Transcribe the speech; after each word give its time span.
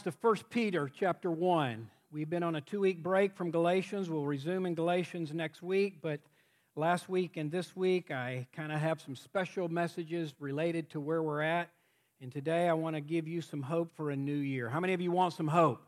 to 0.00 0.10
1 0.22 0.36
Peter 0.48 0.88
chapter 0.88 1.30
1. 1.30 1.86
We've 2.10 2.30
been 2.30 2.42
on 2.42 2.56
a 2.56 2.62
two 2.62 2.80
week 2.80 3.02
break 3.02 3.36
from 3.36 3.50
Galatians. 3.50 4.08
We'll 4.08 4.24
resume 4.24 4.64
in 4.64 4.74
Galatians 4.74 5.34
next 5.34 5.62
week, 5.62 5.98
but 6.00 6.18
last 6.74 7.10
week 7.10 7.36
and 7.36 7.52
this 7.52 7.76
week 7.76 8.10
I 8.10 8.46
kind 8.56 8.72
of 8.72 8.80
have 8.80 9.02
some 9.02 9.14
special 9.14 9.68
messages 9.68 10.32
related 10.40 10.88
to 10.90 11.00
where 11.00 11.22
we're 11.22 11.42
at. 11.42 11.68
And 12.22 12.32
today 12.32 12.70
I 12.70 12.72
want 12.72 12.96
to 12.96 13.02
give 13.02 13.28
you 13.28 13.42
some 13.42 13.60
hope 13.60 13.94
for 13.94 14.10
a 14.10 14.16
new 14.16 14.32
year. 14.32 14.70
How 14.70 14.80
many 14.80 14.94
of 14.94 15.02
you 15.02 15.12
want 15.12 15.34
some 15.34 15.48
hope? 15.48 15.82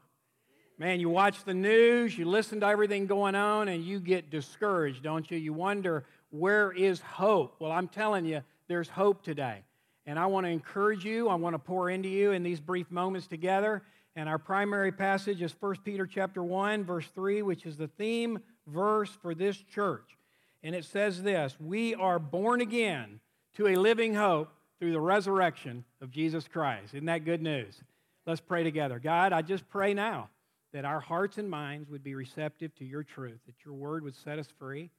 Man, 0.76 1.00
you 1.00 1.08
watch 1.08 1.42
the 1.44 1.54
news, 1.54 2.16
you 2.18 2.26
listen 2.26 2.60
to 2.60 2.66
everything 2.66 3.06
going 3.06 3.34
on, 3.34 3.68
and 3.68 3.82
you 3.82 4.00
get 4.00 4.28
discouraged, 4.28 5.02
don't 5.02 5.30
you? 5.30 5.38
You 5.38 5.54
wonder, 5.54 6.04
where 6.28 6.72
is 6.72 7.00
hope? 7.00 7.56
Well, 7.58 7.72
I'm 7.72 7.88
telling 7.88 8.26
you, 8.26 8.42
there's 8.68 8.90
hope 8.90 9.22
today. 9.22 9.64
And 10.06 10.18
I 10.18 10.26
want 10.26 10.44
to 10.44 10.50
encourage 10.50 11.06
you, 11.06 11.30
I 11.30 11.36
want 11.36 11.54
to 11.54 11.58
pour 11.58 11.88
into 11.88 12.10
you 12.10 12.32
in 12.32 12.42
these 12.42 12.60
brief 12.60 12.90
moments 12.90 13.26
together. 13.26 13.82
And 14.16 14.28
our 14.28 14.38
primary 14.38 14.92
passage 14.92 15.42
is 15.42 15.52
1 15.58 15.76
Peter 15.84 16.06
chapter 16.06 16.42
1 16.42 16.84
verse 16.84 17.08
3, 17.08 17.42
which 17.42 17.66
is 17.66 17.76
the 17.76 17.88
theme 17.88 18.38
verse 18.66 19.10
for 19.10 19.34
this 19.34 19.56
church. 19.56 20.16
And 20.62 20.74
it 20.74 20.84
says 20.84 21.22
this, 21.22 21.58
"We 21.60 21.94
are 21.94 22.18
born 22.18 22.60
again 22.60 23.20
to 23.54 23.66
a 23.66 23.76
living 23.76 24.14
hope 24.14 24.52
through 24.78 24.92
the 24.92 25.00
resurrection 25.00 25.84
of 26.00 26.10
Jesus 26.10 26.48
Christ." 26.48 26.94
Isn't 26.94 27.06
that 27.06 27.24
good 27.24 27.42
news? 27.42 27.82
Let's 28.26 28.40
pray 28.40 28.62
together. 28.62 28.98
God, 28.98 29.32
I 29.32 29.42
just 29.42 29.68
pray 29.68 29.92
now 29.92 30.30
that 30.72 30.84
our 30.84 31.00
hearts 31.00 31.38
and 31.38 31.50
minds 31.50 31.90
would 31.90 32.02
be 32.02 32.14
receptive 32.14 32.74
to 32.76 32.84
your 32.84 33.04
truth, 33.04 33.40
that 33.46 33.64
your 33.64 33.74
word 33.74 34.02
would 34.02 34.14
set 34.14 34.38
us 34.38 34.48
free, 34.48 34.90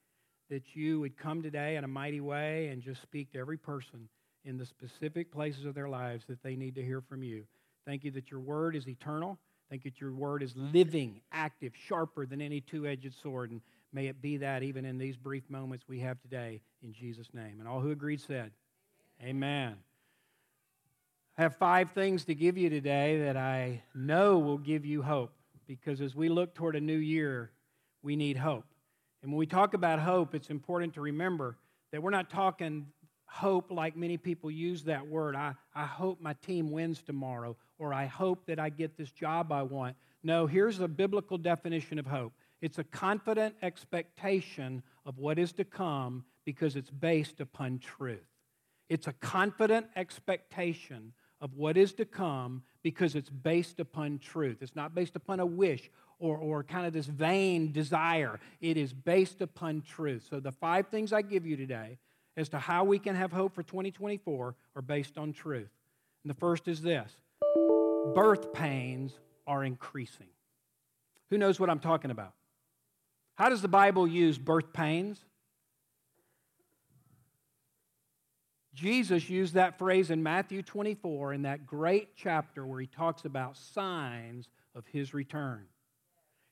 that 0.49 0.75
you 0.75 0.99
would 0.99 1.17
come 1.17 1.41
today 1.41 1.75
in 1.75 1.83
a 1.83 1.87
mighty 1.87 2.21
way 2.21 2.67
and 2.67 2.81
just 2.81 3.01
speak 3.01 3.31
to 3.31 3.39
every 3.39 3.57
person 3.57 4.07
in 4.43 4.57
the 4.57 4.65
specific 4.65 5.31
places 5.31 5.65
of 5.65 5.73
their 5.73 5.89
lives 5.89 6.25
that 6.27 6.43
they 6.43 6.55
need 6.55 6.75
to 6.75 6.83
hear 6.83 7.01
from 7.01 7.23
you. 7.23 7.47
Thank 7.85 8.03
you 8.03 8.11
that 8.11 8.31
your 8.31 8.39
word 8.39 8.75
is 8.75 8.87
eternal. 8.87 9.37
Thank 9.69 9.85
you 9.85 9.91
that 9.91 10.01
your 10.01 10.13
word 10.13 10.43
is 10.43 10.53
living, 10.55 11.21
active, 11.31 11.73
sharper 11.75 12.25
than 12.25 12.41
any 12.41 12.61
two 12.61 12.85
edged 12.85 13.13
sword. 13.21 13.51
And 13.51 13.61
may 13.93 14.07
it 14.07 14.21
be 14.21 14.37
that 14.37 14.63
even 14.63 14.85
in 14.85 14.97
these 14.97 15.17
brief 15.17 15.43
moments 15.49 15.85
we 15.87 15.99
have 15.99 16.19
today, 16.21 16.61
in 16.83 16.93
Jesus' 16.93 17.33
name. 17.33 17.59
And 17.59 17.67
all 17.67 17.79
who 17.79 17.91
agreed 17.91 18.21
said, 18.21 18.51
Amen. 19.21 19.29
Amen. 19.29 19.75
I 21.37 21.41
have 21.41 21.55
five 21.57 21.91
things 21.91 22.23
to 22.25 22.35
give 22.35 22.57
you 22.57 22.69
today 22.69 23.19
that 23.23 23.35
I 23.35 23.81
know 23.93 24.39
will 24.39 24.57
give 24.57 24.85
you 24.85 25.01
hope 25.01 25.33
because 25.67 25.99
as 25.99 26.15
we 26.15 26.29
look 26.29 26.55
toward 26.55 26.77
a 26.77 26.81
new 26.81 26.97
year, 26.97 27.51
we 28.01 28.15
need 28.15 28.37
hope. 28.37 28.65
And 29.21 29.31
when 29.31 29.37
we 29.37 29.45
talk 29.45 29.73
about 29.73 29.99
hope, 29.99 30.33
it's 30.33 30.49
important 30.49 30.93
to 30.93 31.01
remember 31.01 31.57
that 31.91 32.01
we're 32.01 32.11
not 32.11 32.29
talking 32.29 32.87
hope 33.25 33.69
like 33.69 33.97
many 33.97 34.15
people 34.15 34.49
use 34.49 34.83
that 34.83 35.07
word. 35.07 35.35
I, 35.35 35.55
I 35.73 35.85
hope 35.85 36.21
my 36.21 36.33
team 36.45 36.71
wins 36.71 37.01
tomorrow, 37.01 37.57
or 37.77 37.93
I 37.93 38.05
hope 38.05 38.45
that 38.47 38.59
I 38.59 38.69
get 38.69 38.97
this 38.97 39.11
job 39.11 39.51
I 39.51 39.63
want. 39.63 39.95
No, 40.23 40.47
here's 40.47 40.79
a 40.79 40.87
biblical 40.87 41.37
definition 41.37 41.99
of 41.99 42.05
hope 42.05 42.33
it's 42.61 42.79
a 42.79 42.83
confident 42.83 43.55
expectation 43.61 44.81
of 45.05 45.17
what 45.17 45.37
is 45.37 45.53
to 45.53 45.63
come 45.63 46.25
because 46.45 46.75
it's 46.75 46.89
based 46.89 47.39
upon 47.39 47.79
truth. 47.79 48.25
It's 48.89 49.07
a 49.07 49.13
confident 49.13 49.87
expectation 49.95 51.13
of 51.41 51.53
what 51.55 51.77
is 51.77 51.93
to 51.93 52.05
come 52.05 52.63
because 52.81 53.15
it's 53.15 53.29
based 53.29 53.79
upon 53.79 54.19
truth. 54.19 54.57
It's 54.61 54.75
not 54.75 54.95
based 54.95 55.15
upon 55.15 55.39
a 55.39 55.45
wish 55.45 55.89
or, 56.17 56.37
or 56.37 56.63
kind 56.63 56.85
of 56.85 56.93
this 56.93 57.07
vain 57.07 57.71
desire. 57.71 58.39
It 58.61 58.77
is 58.77 58.93
based 58.93 59.41
upon 59.41 59.81
truth. 59.81 60.25
So, 60.29 60.39
the 60.39 60.51
five 60.51 60.87
things 60.87 61.11
I 61.11 61.21
give 61.21 61.45
you 61.45 61.57
today 61.57 61.97
as 62.37 62.49
to 62.49 62.59
how 62.59 62.83
we 62.83 62.99
can 62.99 63.15
have 63.15 63.31
hope 63.31 63.53
for 63.53 63.63
2024 63.63 64.55
are 64.75 64.81
based 64.81 65.17
on 65.17 65.33
truth. 65.33 65.69
And 66.23 66.29
the 66.29 66.39
first 66.39 66.67
is 66.67 66.81
this 66.81 67.15
birth 68.13 68.53
pains 68.53 69.13
are 69.45 69.63
increasing. 69.63 70.27
Who 71.29 71.37
knows 71.37 71.59
what 71.59 71.69
I'm 71.69 71.79
talking 71.79 72.11
about? 72.11 72.33
How 73.35 73.49
does 73.49 73.61
the 73.61 73.67
Bible 73.67 74.07
use 74.07 74.37
birth 74.37 74.71
pains? 74.73 75.19
Jesus 78.73 79.29
used 79.29 79.53
that 79.53 79.77
phrase 79.77 80.11
in 80.11 80.21
Matthew 80.21 80.61
24 80.61 81.33
in 81.33 81.41
that 81.43 81.65
great 81.65 82.15
chapter 82.15 82.65
where 82.65 82.79
he 82.79 82.87
talks 82.87 83.23
about 83.23 83.57
signs 83.57 84.49
of 84.75 84.85
his 84.87 85.13
return. 85.13 85.65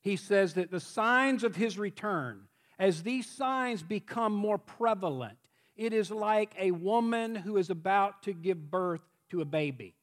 He 0.01 0.15
says 0.15 0.53
that 0.53 0.71
the 0.71 0.79
signs 0.79 1.43
of 1.43 1.55
his 1.55 1.77
return, 1.77 2.43
as 2.79 3.03
these 3.03 3.29
signs 3.29 3.83
become 3.83 4.33
more 4.33 4.57
prevalent, 4.57 5.37
it 5.75 5.93
is 5.93 6.11
like 6.11 6.53
a 6.57 6.71
woman 6.71 7.35
who 7.35 7.57
is 7.57 7.69
about 7.69 8.23
to 8.23 8.33
give 8.33 8.69
birth 8.71 9.01
to 9.29 9.41
a 9.41 9.45
baby. 9.45 9.95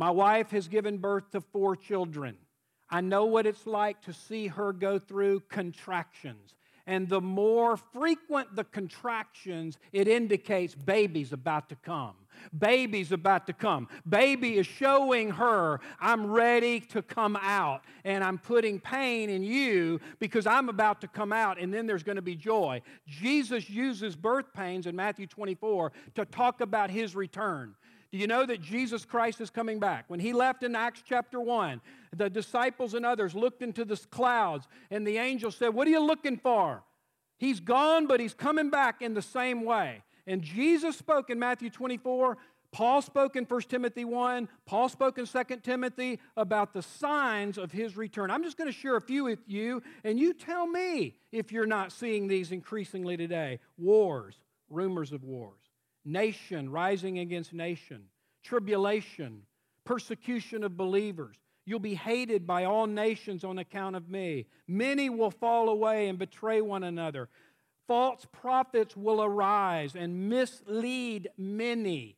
My 0.00 0.10
wife 0.10 0.52
has 0.52 0.66
given 0.66 0.96
birth 0.96 1.30
to 1.32 1.42
four 1.42 1.76
children. 1.76 2.38
I 2.88 3.02
know 3.02 3.26
what 3.26 3.46
it's 3.46 3.66
like 3.66 4.00
to 4.04 4.14
see 4.14 4.46
her 4.46 4.72
go 4.72 4.98
through 4.98 5.40
contractions. 5.50 6.54
And 6.86 7.06
the 7.06 7.20
more 7.20 7.76
frequent 7.76 8.56
the 8.56 8.64
contractions, 8.64 9.76
it 9.92 10.08
indicates 10.08 10.74
baby's 10.74 11.34
about 11.34 11.68
to 11.68 11.76
come. 11.76 12.14
Baby's 12.56 13.12
about 13.12 13.46
to 13.48 13.52
come. 13.52 13.88
Baby 14.08 14.56
is 14.56 14.66
showing 14.66 15.32
her, 15.32 15.80
I'm 16.00 16.30
ready 16.30 16.80
to 16.80 17.02
come 17.02 17.36
out. 17.36 17.82
And 18.04 18.24
I'm 18.24 18.38
putting 18.38 18.80
pain 18.80 19.28
in 19.28 19.42
you 19.42 20.00
because 20.18 20.46
I'm 20.46 20.70
about 20.70 21.02
to 21.02 21.08
come 21.08 21.30
out. 21.30 21.60
And 21.60 21.74
then 21.74 21.86
there's 21.86 22.02
going 22.02 22.16
to 22.16 22.22
be 22.22 22.36
joy. 22.36 22.80
Jesus 23.06 23.68
uses 23.68 24.16
birth 24.16 24.46
pains 24.54 24.86
in 24.86 24.96
Matthew 24.96 25.26
24 25.26 25.92
to 26.14 26.24
talk 26.24 26.62
about 26.62 26.90
his 26.90 27.14
return. 27.14 27.74
Do 28.12 28.18
you 28.18 28.26
know 28.26 28.44
that 28.44 28.60
Jesus 28.60 29.04
Christ 29.04 29.40
is 29.40 29.50
coming 29.50 29.78
back? 29.78 30.04
When 30.08 30.18
he 30.18 30.32
left 30.32 30.64
in 30.64 30.74
Acts 30.74 31.02
chapter 31.04 31.40
1, 31.40 31.80
the 32.16 32.28
disciples 32.28 32.94
and 32.94 33.06
others 33.06 33.34
looked 33.34 33.62
into 33.62 33.84
the 33.84 33.96
clouds, 34.10 34.66
and 34.90 35.06
the 35.06 35.18
angel 35.18 35.52
said, 35.52 35.68
What 35.68 35.86
are 35.86 35.90
you 35.90 36.04
looking 36.04 36.36
for? 36.36 36.82
He's 37.38 37.60
gone, 37.60 38.06
but 38.06 38.20
he's 38.20 38.34
coming 38.34 38.68
back 38.68 39.00
in 39.00 39.14
the 39.14 39.22
same 39.22 39.64
way. 39.64 40.02
And 40.26 40.42
Jesus 40.42 40.96
spoke 40.96 41.30
in 41.30 41.38
Matthew 41.38 41.70
24. 41.70 42.36
Paul 42.72 43.02
spoke 43.02 43.34
in 43.34 43.44
1 43.44 43.62
Timothy 43.62 44.04
1. 44.04 44.48
Paul 44.66 44.88
spoke 44.88 45.18
in 45.18 45.26
2 45.26 45.42
Timothy 45.62 46.20
about 46.36 46.72
the 46.72 46.82
signs 46.82 47.58
of 47.58 47.72
his 47.72 47.96
return. 47.96 48.30
I'm 48.30 48.44
just 48.44 48.56
going 48.56 48.70
to 48.70 48.76
share 48.76 48.96
a 48.96 49.00
few 49.00 49.24
with 49.24 49.40
you, 49.46 49.82
and 50.04 50.18
you 50.18 50.32
tell 50.32 50.66
me 50.66 51.16
if 51.32 51.50
you're 51.50 51.66
not 51.66 51.92
seeing 51.92 52.28
these 52.28 52.52
increasingly 52.52 53.16
today. 53.16 53.58
Wars, 53.76 54.36
rumors 54.68 55.12
of 55.12 55.24
wars, 55.24 55.59
nation 56.04 56.70
rising 56.70 57.18
against 57.18 57.52
nation, 57.52 58.04
tribulation, 58.42 59.42
persecution 59.84 60.64
of 60.64 60.76
believers. 60.76 61.36
You'll 61.66 61.78
be 61.78 61.94
hated 61.94 62.46
by 62.46 62.64
all 62.64 62.86
nations 62.86 63.44
on 63.44 63.58
account 63.58 63.94
of 63.94 64.08
me. 64.08 64.46
Many 64.66 65.10
will 65.10 65.30
fall 65.30 65.68
away 65.68 66.08
and 66.08 66.18
betray 66.18 66.60
one 66.60 66.84
another 66.84 67.28
false 67.90 68.24
prophets 68.30 68.96
will 68.96 69.20
arise 69.20 69.96
and 69.96 70.28
mislead 70.28 71.28
many. 71.36 72.16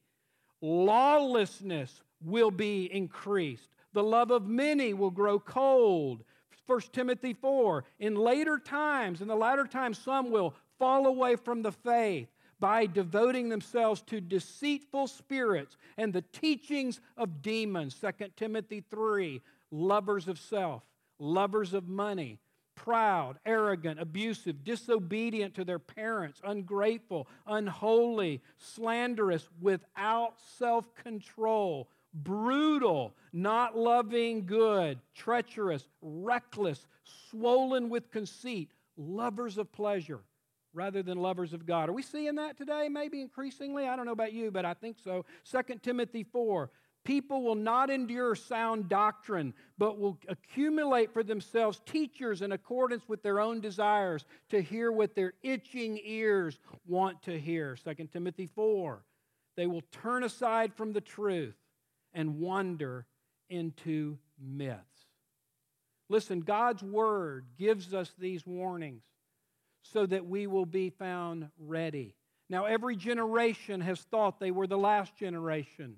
Lawlessness 0.61 2.03
will 2.23 2.51
be 2.51 2.93
increased. 2.93 3.71
The 3.95 4.03
love 4.03 4.31
of 4.31 4.47
many 4.47 4.93
will 4.93 5.11
grow 5.11 5.39
cold. 5.39 6.25
1 6.67 6.81
Timothy 6.93 7.33
4. 7.33 7.85
In 8.01 8.17
later 8.17 8.59
times, 8.59 9.23
in 9.23 9.29
the 9.29 9.35
latter 9.35 9.65
times, 9.65 9.97
some 9.97 10.31
will 10.31 10.53
fall 10.79 11.07
away 11.07 11.37
from 11.37 11.63
the 11.63 11.73
faith 11.73 12.29
by 12.63 12.87
devoting 12.87 13.49
themselves 13.49 14.03
to 14.03 14.21
deceitful 14.21 15.09
spirits 15.09 15.77
and 15.99 16.13
the 16.13 16.23
teachings 16.23 17.01
of 17.17 17.43
demons. 17.43 17.97
2 18.01 18.29
Timothy 18.37 18.85
3. 18.89 19.43
Lovers 19.73 20.29
of 20.29 20.39
self, 20.39 20.85
lovers 21.19 21.75
of 21.75 21.89
money, 21.89 22.39
proud, 22.77 23.39
arrogant, 23.45 23.99
abusive, 23.99 24.63
disobedient 24.63 25.55
to 25.57 25.65
their 25.65 25.81
parents, 25.81 26.41
ungrateful, 26.45 27.27
unholy, 27.49 28.41
slanderous, 28.59 29.49
without 29.61 30.35
self 30.57 30.95
control, 30.95 31.89
brutal, 32.15 33.13
not 33.33 33.77
loving 33.77 34.47
good, 34.47 35.01
treacherous, 35.17 35.89
reckless, 36.01 36.87
swollen 37.29 37.89
with 37.89 38.13
conceit, 38.13 38.71
lovers 38.97 39.59
of 39.59 39.73
pleasure 39.73 40.21
rather 40.75 41.03
than 41.03 41.19
lovers 41.19 41.53
of 41.53 41.67
God. 41.67 41.89
Are 41.89 41.93
we 41.93 42.03
seeing 42.03 42.37
that 42.37 42.57
today? 42.57 42.89
Maybe 42.89 43.21
increasingly? 43.21 43.87
I 43.87 43.97
don't 43.97 44.07
know 44.07 44.13
about 44.13 44.33
you, 44.33 44.51
but 44.51 44.65
I 44.65 44.75
think 44.75 44.99
so. 45.03 45.25
2 45.51 45.79
Timothy 45.83 46.25
4 46.25 46.71
People 47.05 47.43
will 47.43 47.57
not 47.57 47.91
endure 47.91 48.37
sound 48.37 48.89
doctrine, 48.89 49.55
but 49.77 49.99
will 49.99 50.19
accumulate 50.29 51.13
for 51.13 51.25
themselves 51.25 51.81
teachers 51.85 52.43
in 52.43 52.53
accordance 52.53 53.09
with 53.09 53.25
their 53.25 53.41
own 53.41 53.61
desires 53.61 54.25
to 54.51 54.63
hear 54.63 54.93
what 54.93 55.17
their 55.17 55.33
itching 55.43 55.99
ears 56.05 56.61
want 56.87 57.21
to 57.23 57.39
hear. 57.39 57.77
2 57.77 58.09
Timothy 58.13 58.47
4. 58.47 59.05
They 59.57 59.67
will 59.67 59.83
turn 59.91 60.23
aside 60.23 60.73
from 60.75 60.93
the 60.93 61.01
truth 61.01 61.57
and 62.15 62.39
wander 62.39 63.07
into 63.51 64.19
myths. 64.41 64.79
Listen, 66.09 66.41
God's 66.41 66.85
word 66.85 67.47
gives 67.59 67.93
us 67.93 68.13
these 68.17 68.47
warnings 68.47 69.03
so 69.83 70.07
that 70.07 70.27
we 70.27 70.47
will 70.47 70.67
be 70.67 70.91
found 70.91 71.49
ready. 71.59 72.15
Now, 72.49 72.65
every 72.65 72.97
generation 72.97 73.81
has 73.81 74.01
thought 74.01 74.39
they 74.39 74.51
were 74.51 74.67
the 74.67 74.79
last 74.79 75.17
generation. 75.17 75.97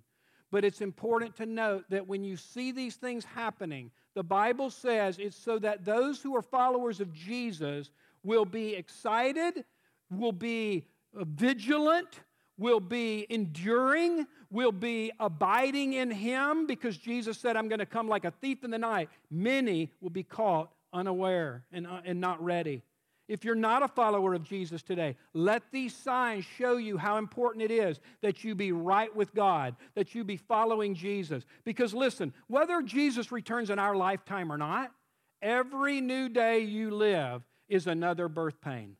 But 0.50 0.64
it's 0.64 0.80
important 0.80 1.36
to 1.36 1.46
note 1.46 1.84
that 1.88 2.06
when 2.06 2.22
you 2.22 2.36
see 2.36 2.70
these 2.70 2.94
things 2.94 3.24
happening, 3.24 3.90
the 4.14 4.22
Bible 4.22 4.70
says 4.70 5.18
it's 5.18 5.36
so 5.36 5.58
that 5.58 5.84
those 5.84 6.22
who 6.22 6.36
are 6.36 6.42
followers 6.42 7.00
of 7.00 7.12
Jesus 7.12 7.90
will 8.22 8.44
be 8.44 8.74
excited, 8.74 9.64
will 10.10 10.32
be 10.32 10.86
uh, 11.18 11.24
vigilant, 11.24 12.20
will 12.56 12.78
be 12.78 13.26
enduring, 13.30 14.26
will 14.50 14.70
be 14.70 15.10
abiding 15.18 15.94
in 15.94 16.10
Him 16.10 16.66
because 16.66 16.96
Jesus 16.96 17.36
said, 17.38 17.56
I'm 17.56 17.68
going 17.68 17.80
to 17.80 17.86
come 17.86 18.08
like 18.08 18.24
a 18.24 18.30
thief 18.30 18.62
in 18.62 18.70
the 18.70 18.78
night. 18.78 19.08
Many 19.30 19.90
will 20.00 20.10
be 20.10 20.22
caught 20.22 20.70
unaware 20.92 21.64
and, 21.72 21.86
uh, 21.86 22.00
and 22.04 22.20
not 22.20 22.42
ready. 22.42 22.82
If 23.26 23.44
you're 23.44 23.54
not 23.54 23.82
a 23.82 23.88
follower 23.88 24.34
of 24.34 24.44
Jesus 24.44 24.82
today, 24.82 25.16
let 25.32 25.62
these 25.72 25.94
signs 25.94 26.44
show 26.44 26.76
you 26.76 26.98
how 26.98 27.16
important 27.16 27.62
it 27.62 27.70
is 27.70 27.98
that 28.20 28.44
you 28.44 28.54
be 28.54 28.70
right 28.70 29.14
with 29.14 29.34
God, 29.34 29.76
that 29.94 30.14
you 30.14 30.24
be 30.24 30.36
following 30.36 30.94
Jesus. 30.94 31.44
Because 31.64 31.94
listen, 31.94 32.34
whether 32.48 32.82
Jesus 32.82 33.32
returns 33.32 33.70
in 33.70 33.78
our 33.78 33.96
lifetime 33.96 34.52
or 34.52 34.58
not, 34.58 34.92
every 35.40 36.02
new 36.02 36.28
day 36.28 36.60
you 36.60 36.90
live 36.90 37.42
is 37.66 37.86
another 37.86 38.28
birth 38.28 38.60
pain. 38.60 38.96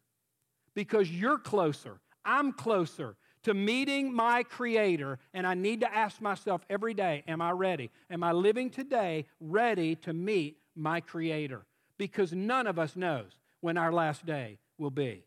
Because 0.74 1.10
you're 1.10 1.38
closer, 1.38 2.00
I'm 2.24 2.52
closer 2.52 3.16
to 3.42 3.52
meeting 3.52 4.10
my 4.10 4.42
Creator, 4.42 5.18
and 5.34 5.46
I 5.46 5.52
need 5.52 5.80
to 5.80 5.94
ask 5.94 6.22
myself 6.22 6.64
every 6.70 6.94
day 6.94 7.24
Am 7.28 7.42
I 7.42 7.50
ready? 7.50 7.90
Am 8.10 8.22
I 8.24 8.32
living 8.32 8.70
today 8.70 9.26
ready 9.38 9.96
to 9.96 10.14
meet 10.14 10.56
my 10.74 11.00
Creator? 11.00 11.66
Because 11.98 12.32
none 12.32 12.66
of 12.66 12.78
us 12.78 12.96
knows 12.96 13.36
when 13.64 13.78
our 13.78 13.90
last 13.90 14.26
day 14.26 14.58
will 14.76 14.90
be. 14.90 15.24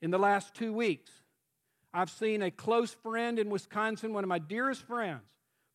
In 0.00 0.12
the 0.12 0.18
last 0.18 0.54
two 0.54 0.72
weeks, 0.72 1.10
I've 1.92 2.08
seen 2.08 2.40
a 2.40 2.52
close 2.52 2.94
friend 3.02 3.36
in 3.36 3.50
Wisconsin, 3.50 4.12
one 4.12 4.22
of 4.22 4.28
my 4.28 4.38
dearest 4.38 4.82
friends, 4.82 5.22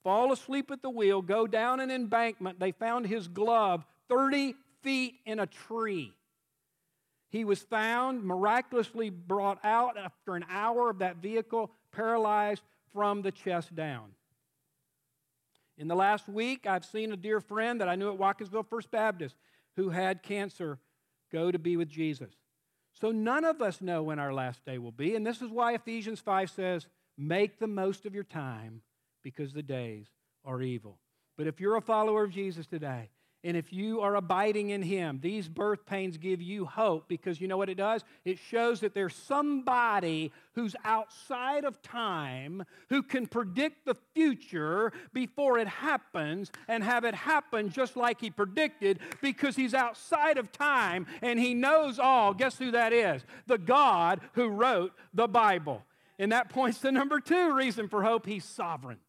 fall 0.02 0.32
asleep 0.32 0.72
at 0.72 0.82
the 0.82 0.90
wheel, 0.90 1.22
go 1.22 1.46
down 1.46 1.82
an 1.82 1.92
embankment. 1.92 2.58
They 2.58 2.72
found 2.72 3.06
his 3.06 3.28
glove 3.28 3.84
30 4.08 4.56
feet 4.82 5.16
in 5.26 5.42
a 5.42 5.46
tree. 5.46 6.14
He 7.32 7.44
was 7.44 7.60
found, 7.60 8.24
miraculously 8.24 9.10
brought 9.10 9.60
out 9.66 9.98
after 9.98 10.36
an 10.36 10.46
hour 10.50 10.90
of 10.90 11.00
that 11.00 11.18
vehicle, 11.18 11.70
paralyzed 11.92 12.64
from 12.94 13.24
the 13.24 13.32
chest 13.34 13.76
down. 13.76 14.12
In 15.78 15.90
the 15.90 15.96
last 15.96 16.30
week, 16.30 16.66
I've 16.66 16.86
seen 16.86 17.12
a 17.12 17.18
dear 17.18 17.42
friend 17.42 17.82
that 17.82 17.90
I 17.90 17.96
knew 17.96 18.10
at 18.10 18.18
Watkinsville 18.18 18.70
First 18.70 18.90
Baptist 18.90 19.36
who 19.76 19.90
had 19.90 20.24
cancer 20.24 20.80
go 21.34 21.52
to 21.52 21.60
be 21.60 21.76
with 21.76 21.90
Jesus. 21.90 22.34
So 22.94 23.12
none 23.12 23.44
of 23.44 23.62
us 23.62 23.82
know 23.82 24.04
when 24.04 24.20
our 24.20 24.34
last 24.34 24.64
day 24.66 24.78
will 24.78 24.92
be. 24.92 25.16
And 25.16 25.26
this 25.26 25.42
is 25.42 25.50
why 25.50 25.74
Ephesians 25.74 26.20
5 26.20 26.52
says, 26.52 26.88
Make 27.18 27.60
the 27.60 27.68
most 27.68 28.06
of 28.06 28.16
your 28.16 28.24
time 28.24 28.82
because 29.24 29.54
the 29.54 29.64
days 29.64 30.08
are 30.46 30.62
evil. 30.62 31.00
But 31.38 31.48
if 31.48 31.60
you're 31.60 31.76
a 31.76 31.82
follower 31.82 32.24
of 32.24 32.32
Jesus 32.32 32.68
today, 32.68 33.10
and 33.46 33.58
if 33.58 33.74
you 33.74 34.00
are 34.00 34.16
abiding 34.16 34.70
in 34.70 34.82
Him, 34.82 35.20
these 35.22 35.50
birth 35.50 35.86
pains 35.86 36.18
give 36.18 36.42
you 36.42 36.64
hope 36.64 37.10
because 37.10 37.42
you 37.42 37.48
know 37.50 37.58
what 37.58 37.70
it 37.70 37.76
does? 37.76 38.04
It 38.24 38.40
shows 38.40 38.80
that 38.80 38.94
there's 38.94 39.16
somebody 39.16 40.32
who's 40.54 40.76
outside 40.86 41.66
of 41.66 41.82
time 41.82 42.64
who 42.90 43.04
can 43.04 43.28
predict 43.28 43.86
the 43.86 43.96
future 44.14 44.94
before 45.12 45.60
it 45.60 45.68
happens 45.68 46.52
and 46.70 46.84
have 46.84 47.04
it 47.04 47.16
happen 47.16 47.70
just 47.70 47.98
like 47.98 48.22
He 48.22 48.30
predicted 48.30 49.00
because 49.22 49.58
He's 49.58 49.74
outside 49.74 50.38
of 50.38 50.54
time 50.54 51.06
and 51.22 51.38
He 51.38 51.54
knows 51.54 52.00
all. 52.00 52.34
Guess 52.34 52.58
who 52.58 52.72
that 52.72 52.94
is? 52.94 53.24
The 53.48 53.58
God 53.58 54.22
who 54.34 54.48
wrote 54.48 54.94
the 55.14 55.28
Bible. 55.28 55.84
And 56.18 56.32
that 56.32 56.50
points 56.50 56.80
to 56.80 56.92
number 56.94 57.20
two 57.20 57.54
reason 57.54 57.90
for 57.90 58.04
hope 58.04 58.26
He's 58.26 58.46
sovereign. 58.46 59.00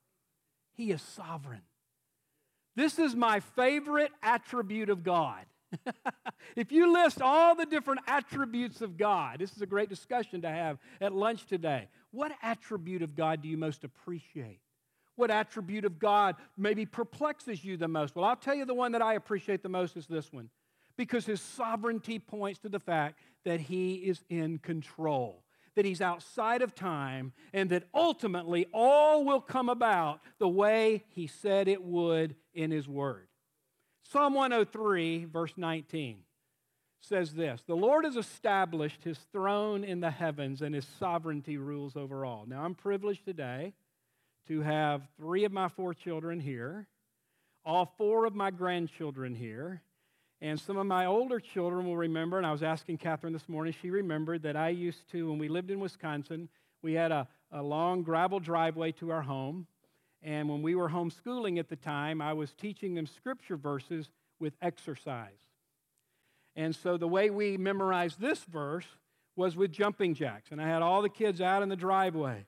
He 0.73 0.91
is 0.91 1.03
sovereign. 1.03 1.63
This 2.77 2.99
is 2.99 3.15
my 3.15 3.41
favorite 3.41 4.13
attribute 4.23 4.91
of 4.91 5.03
God. 5.03 5.45
if 6.57 6.73
you 6.73 6.93
list 6.93 7.21
all 7.21 7.55
the 7.55 7.67
different 7.67 8.01
attributes 8.07 8.81
of 8.81 8.97
God, 8.97 9.39
this 9.39 9.53
is 9.55 9.63
a 9.63 9.67
great 9.67 9.89
discussion 9.89 10.43
to 10.43 10.49
have 10.49 10.79
at 11.01 11.13
lunch 11.13 11.47
today. 11.47 11.89
What 12.11 12.33
attribute 12.43 13.03
of 13.03 13.17
God 13.17 13.43
do 13.43 13.49
you 13.49 13.57
most 13.57 13.85
appreciate? 13.85 14.61
What 15.17 15.31
attribute 15.31 15.85
of 15.85 15.99
God 15.99 16.37
maybe 16.57 16.87
perplexes 16.87 17.65
you 17.65 17.77
the 17.77 17.89
most? 17.89 18.17
Well, 18.17 18.25
I'll 18.25 18.37
tell 18.37 18.55
you 18.55 18.65
the 18.65 18.75
one 18.75 18.93
that 18.93 19.03
I 19.03 19.15
appreciate 19.15 19.63
the 19.63 19.69
most 19.69 19.97
is 19.97 20.07
this 20.07 20.33
one 20.33 20.51
because 20.97 21.27
his 21.27 21.41
sovereignty 21.41 22.19
points 22.19 22.61
to 22.61 22.69
the 22.69 22.81
fact 22.81 23.19
that 23.45 23.61
he 23.61 23.95
is 23.95 24.25
in 24.29 24.59
control 24.59 25.43
that 25.77 25.85
he's 25.85 26.01
outside 26.01 26.63
of 26.63 26.75
time, 26.75 27.33
and 27.53 27.71
that 27.71 27.89
ultimately 27.93 28.67
all 28.73 29.25
will 29.25 29.41
come 29.41 29.69
about 29.69 30.21
the 30.39 30.49
way 30.49 31.05
he 31.09 31.27
said 31.27 31.69
it 31.69 31.83
would 31.83 32.37
in 32.53 32.71
his 32.71 32.89
word. 32.89 33.27
Psalm 34.03 34.35
103, 34.35 35.25
verse 35.25 35.53
19, 35.57 36.19
says 37.01 37.35
this 37.35 37.63
The 37.67 37.75
Lord 37.75 38.05
has 38.05 38.17
established 38.17 39.03
his 39.03 39.19
throne 39.33 39.85
in 39.85 40.01
the 40.01 40.11
heavens, 40.11 40.63
and 40.63 40.75
his 40.75 40.87
sovereignty 40.99 41.57
rules 41.57 41.97
over 41.97 42.25
all. 42.25 42.45
Now, 42.47 42.65
I'm 42.65 42.75
privileged 42.75 43.25
today 43.25 43.75
to 44.49 44.61
have 44.61 45.03
three 45.17 45.45
of 45.45 45.53
my 45.53 45.69
four 45.69 45.95
children 45.95 46.41
here, 46.41 46.87
all 47.65 47.95
four 47.97 48.27
of 48.27 48.35
my 48.35 48.51
grandchildren 48.51 49.35
here, 49.35 49.83
and 50.45 50.61
some 50.61 50.77
of 50.77 50.87
my 50.87 51.07
older 51.07 51.41
children 51.41 51.87
will 51.87 51.97
remember, 51.97 52.37
and 52.37 52.47
I 52.47 52.53
was 52.53 52.63
asking 52.63 52.99
Catherine 52.99 53.33
this 53.33 53.49
morning, 53.49 53.75
she 53.81 53.89
remembered 53.89 54.43
that 54.43 54.57
I 54.57 54.69
used 54.69 55.11
to, 55.13 55.31
when 55.31 55.39
we 55.39 55.49
lived 55.49 55.71
in 55.71 55.81
Wisconsin, 55.81 56.51
we 56.83 56.93
had 56.93 57.13
a, 57.13 57.27
a 57.51 57.63
long 57.63 58.03
gravel 58.03 58.41
driveway 58.41 58.93
to 58.93 59.11
our 59.11 59.23
home. 59.23 59.67
And 60.23 60.47
when 60.51 60.61
we 60.61 60.75
were 60.75 60.91
homeschooling 60.91 61.59
at 61.59 61.71
the 61.71 61.77
time, 61.77 62.21
I 62.21 62.35
was 62.35 62.53
teaching 62.53 62.95
them 62.95 63.07
scripture 63.07 63.57
verses 63.57 64.11
with 64.39 64.53
exercise. 64.61 65.31
And 66.55 66.77
so 66.77 66.99
the 66.99 67.09
way 67.09 67.31
we 67.31 67.57
memorized 67.57 68.21
this 68.21 68.45
verse 68.45 68.87
was 69.37 69.57
with 69.57 69.73
jumping 69.73 70.13
jacks. 70.13 70.51
And 70.51 70.61
I 70.61 70.69
had 70.69 70.83
all 70.83 71.01
the 71.01 71.09
kids 71.09 71.41
out 71.41 71.63
in 71.63 71.71
the 71.71 71.75
driveway. 71.75 72.45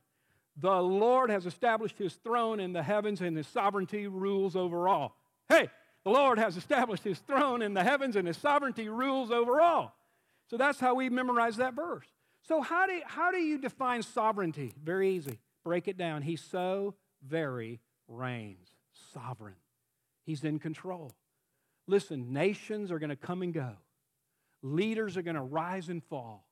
The 0.59 0.83
Lord 0.83 1.31
has 1.31 1.47
established 1.47 1.97
his 1.97 2.13
throne 2.17 2.61
in 2.61 2.75
the 2.75 2.83
heavens, 2.83 3.23
and 3.23 3.35
his 3.35 3.47
sovereignty 3.47 4.07
rules 4.07 4.55
over 4.55 4.87
all. 4.87 5.17
Hey, 5.49 5.71
the 6.07 6.13
Lord 6.13 6.39
has 6.39 6.57
established 6.57 7.03
his 7.03 7.19
throne 7.19 7.63
in 7.63 7.75
the 7.75 7.83
heavens 7.83 8.15
and 8.15 8.29
his 8.29 8.37
sovereignty 8.37 8.89
rules 8.89 9.33
over 9.33 9.61
all. 9.61 9.97
So 10.49 10.57
that's 10.57 10.79
how 10.79 10.95
we 10.95 11.09
memorize 11.09 11.57
that 11.57 11.75
verse. 11.75 12.07
So, 12.43 12.61
how 12.63 12.87
do, 12.87 13.01
how 13.05 13.33
do 13.33 13.39
you 13.39 13.59
define 13.59 14.05
sovereignty? 14.05 14.73
Very 14.81 15.17
easy. 15.17 15.41
Break 15.65 15.89
it 15.89 15.99
down. 15.99 16.23
He 16.23 16.37
so 16.37 16.95
very 17.27 17.81
reigns, 18.07 18.69
sovereign. 19.13 19.57
He's 20.25 20.45
in 20.45 20.61
control. 20.61 21.13
Listen, 21.89 22.33
nations 22.33 22.93
are 22.93 23.01
going 23.01 23.11
to 23.11 23.17
come 23.17 23.43
and 23.43 23.53
go, 23.53 23.73
leaders 24.63 25.17
are 25.17 25.23
going 25.23 25.35
to 25.35 25.43
rise 25.43 25.89
and 25.89 26.05
fall, 26.05 26.47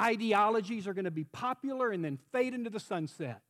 ideologies 0.00 0.88
are 0.88 0.94
going 0.94 1.04
to 1.04 1.12
be 1.12 1.22
popular 1.22 1.92
and 1.92 2.04
then 2.04 2.18
fade 2.32 2.54
into 2.54 2.70
the 2.70 2.80
sunset. 2.80 3.40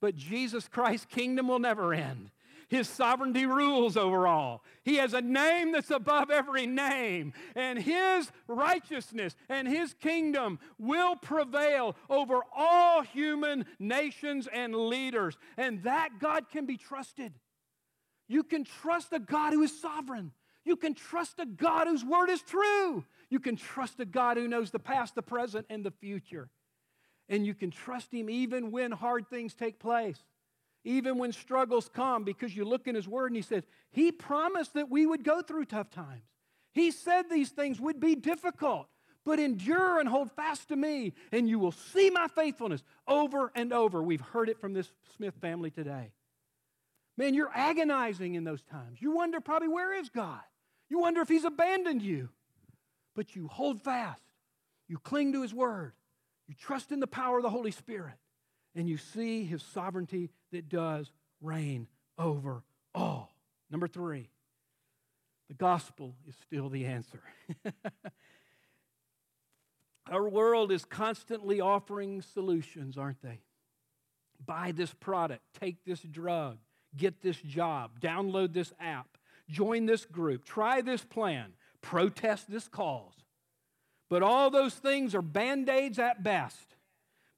But 0.00 0.14
Jesus 0.14 0.68
Christ's 0.68 1.06
kingdom 1.06 1.48
will 1.48 1.58
never 1.58 1.92
end. 1.92 2.30
His 2.70 2.88
sovereignty 2.88 3.46
rules 3.46 3.96
over 3.96 4.28
all. 4.28 4.62
He 4.84 4.94
has 4.96 5.12
a 5.12 5.20
name 5.20 5.72
that's 5.72 5.90
above 5.90 6.30
every 6.30 6.66
name, 6.66 7.32
and 7.56 7.76
His 7.76 8.30
righteousness 8.46 9.34
and 9.48 9.66
His 9.66 9.92
kingdom 9.94 10.60
will 10.78 11.16
prevail 11.16 11.96
over 12.08 12.42
all 12.56 13.02
human 13.02 13.66
nations 13.80 14.48
and 14.52 14.72
leaders. 14.72 15.36
And 15.56 15.82
that 15.82 16.20
God 16.20 16.48
can 16.48 16.64
be 16.64 16.76
trusted. 16.76 17.32
You 18.28 18.44
can 18.44 18.62
trust 18.62 19.08
a 19.12 19.18
God 19.18 19.52
who 19.52 19.62
is 19.62 19.80
sovereign. 19.80 20.30
You 20.64 20.76
can 20.76 20.94
trust 20.94 21.40
a 21.40 21.46
God 21.46 21.88
whose 21.88 22.04
word 22.04 22.30
is 22.30 22.40
true. 22.40 23.04
You 23.30 23.40
can 23.40 23.56
trust 23.56 23.98
a 23.98 24.04
God 24.04 24.36
who 24.36 24.46
knows 24.46 24.70
the 24.70 24.78
past, 24.78 25.16
the 25.16 25.22
present, 25.22 25.66
and 25.70 25.84
the 25.84 25.90
future. 25.90 26.48
And 27.28 27.44
you 27.44 27.54
can 27.54 27.72
trust 27.72 28.14
Him 28.14 28.30
even 28.30 28.70
when 28.70 28.92
hard 28.92 29.28
things 29.28 29.54
take 29.54 29.80
place 29.80 30.22
even 30.84 31.18
when 31.18 31.32
struggles 31.32 31.88
come, 31.92 32.24
because 32.24 32.56
you 32.56 32.64
look 32.64 32.86
in 32.86 32.94
His 32.94 33.08
Word 33.08 33.26
and 33.26 33.36
He 33.36 33.42
says, 33.42 33.64
He 33.90 34.12
promised 34.12 34.74
that 34.74 34.90
we 34.90 35.06
would 35.06 35.24
go 35.24 35.42
through 35.42 35.66
tough 35.66 35.90
times. 35.90 36.24
He 36.72 36.90
said 36.90 37.24
these 37.28 37.50
things 37.50 37.80
would 37.80 38.00
be 38.00 38.14
difficult, 38.14 38.86
but 39.24 39.38
endure 39.38 39.98
and 39.98 40.08
hold 40.08 40.30
fast 40.32 40.68
to 40.68 40.76
me, 40.76 41.12
and 41.32 41.48
you 41.48 41.58
will 41.58 41.72
see 41.72 42.10
my 42.10 42.28
faithfulness 42.28 42.82
over 43.06 43.52
and 43.54 43.72
over. 43.72 44.02
We've 44.02 44.20
heard 44.20 44.48
it 44.48 44.60
from 44.60 44.72
this 44.72 44.90
Smith 45.16 45.34
family 45.40 45.70
today. 45.70 46.12
Man, 47.16 47.34
you're 47.34 47.52
agonizing 47.54 48.34
in 48.34 48.44
those 48.44 48.62
times. 48.62 49.02
You 49.02 49.12
wonder 49.12 49.40
probably 49.40 49.68
where 49.68 49.92
is 49.92 50.08
God? 50.08 50.40
You 50.88 51.00
wonder 51.00 51.20
if 51.20 51.28
He's 51.28 51.44
abandoned 51.44 52.02
you. 52.02 52.30
But 53.14 53.34
you 53.34 53.48
hold 53.48 53.82
fast, 53.82 54.22
you 54.88 54.96
cling 54.98 55.32
to 55.32 55.42
His 55.42 55.52
Word, 55.52 55.92
you 56.46 56.54
trust 56.54 56.92
in 56.92 57.00
the 57.00 57.06
power 57.06 57.36
of 57.36 57.42
the 57.42 57.50
Holy 57.50 57.72
Spirit 57.72 58.14
and 58.74 58.88
you 58.88 58.96
see 58.96 59.44
his 59.44 59.62
sovereignty 59.62 60.30
that 60.52 60.68
does 60.68 61.10
reign 61.40 61.86
over 62.18 62.62
all. 62.94 63.34
Number 63.70 63.88
three, 63.88 64.28
the 65.48 65.54
gospel 65.54 66.14
is 66.28 66.34
still 66.46 66.68
the 66.68 66.86
answer. 66.86 67.20
Our 70.10 70.28
world 70.28 70.72
is 70.72 70.84
constantly 70.84 71.60
offering 71.60 72.22
solutions, 72.22 72.98
aren't 72.98 73.22
they? 73.22 73.40
Buy 74.44 74.72
this 74.72 74.92
product, 74.94 75.42
take 75.60 75.84
this 75.84 76.00
drug, 76.00 76.58
get 76.96 77.20
this 77.20 77.36
job, 77.36 78.00
download 78.00 78.52
this 78.52 78.72
app, 78.80 79.18
join 79.48 79.86
this 79.86 80.04
group, 80.04 80.44
try 80.44 80.80
this 80.80 81.04
plan, 81.04 81.52
protest 81.80 82.50
this 82.50 82.66
cause. 82.66 83.14
But 84.08 84.22
all 84.22 84.50
those 84.50 84.74
things 84.74 85.14
are 85.14 85.22
band 85.22 85.68
aids 85.68 85.98
at 85.98 86.22
best. 86.22 86.74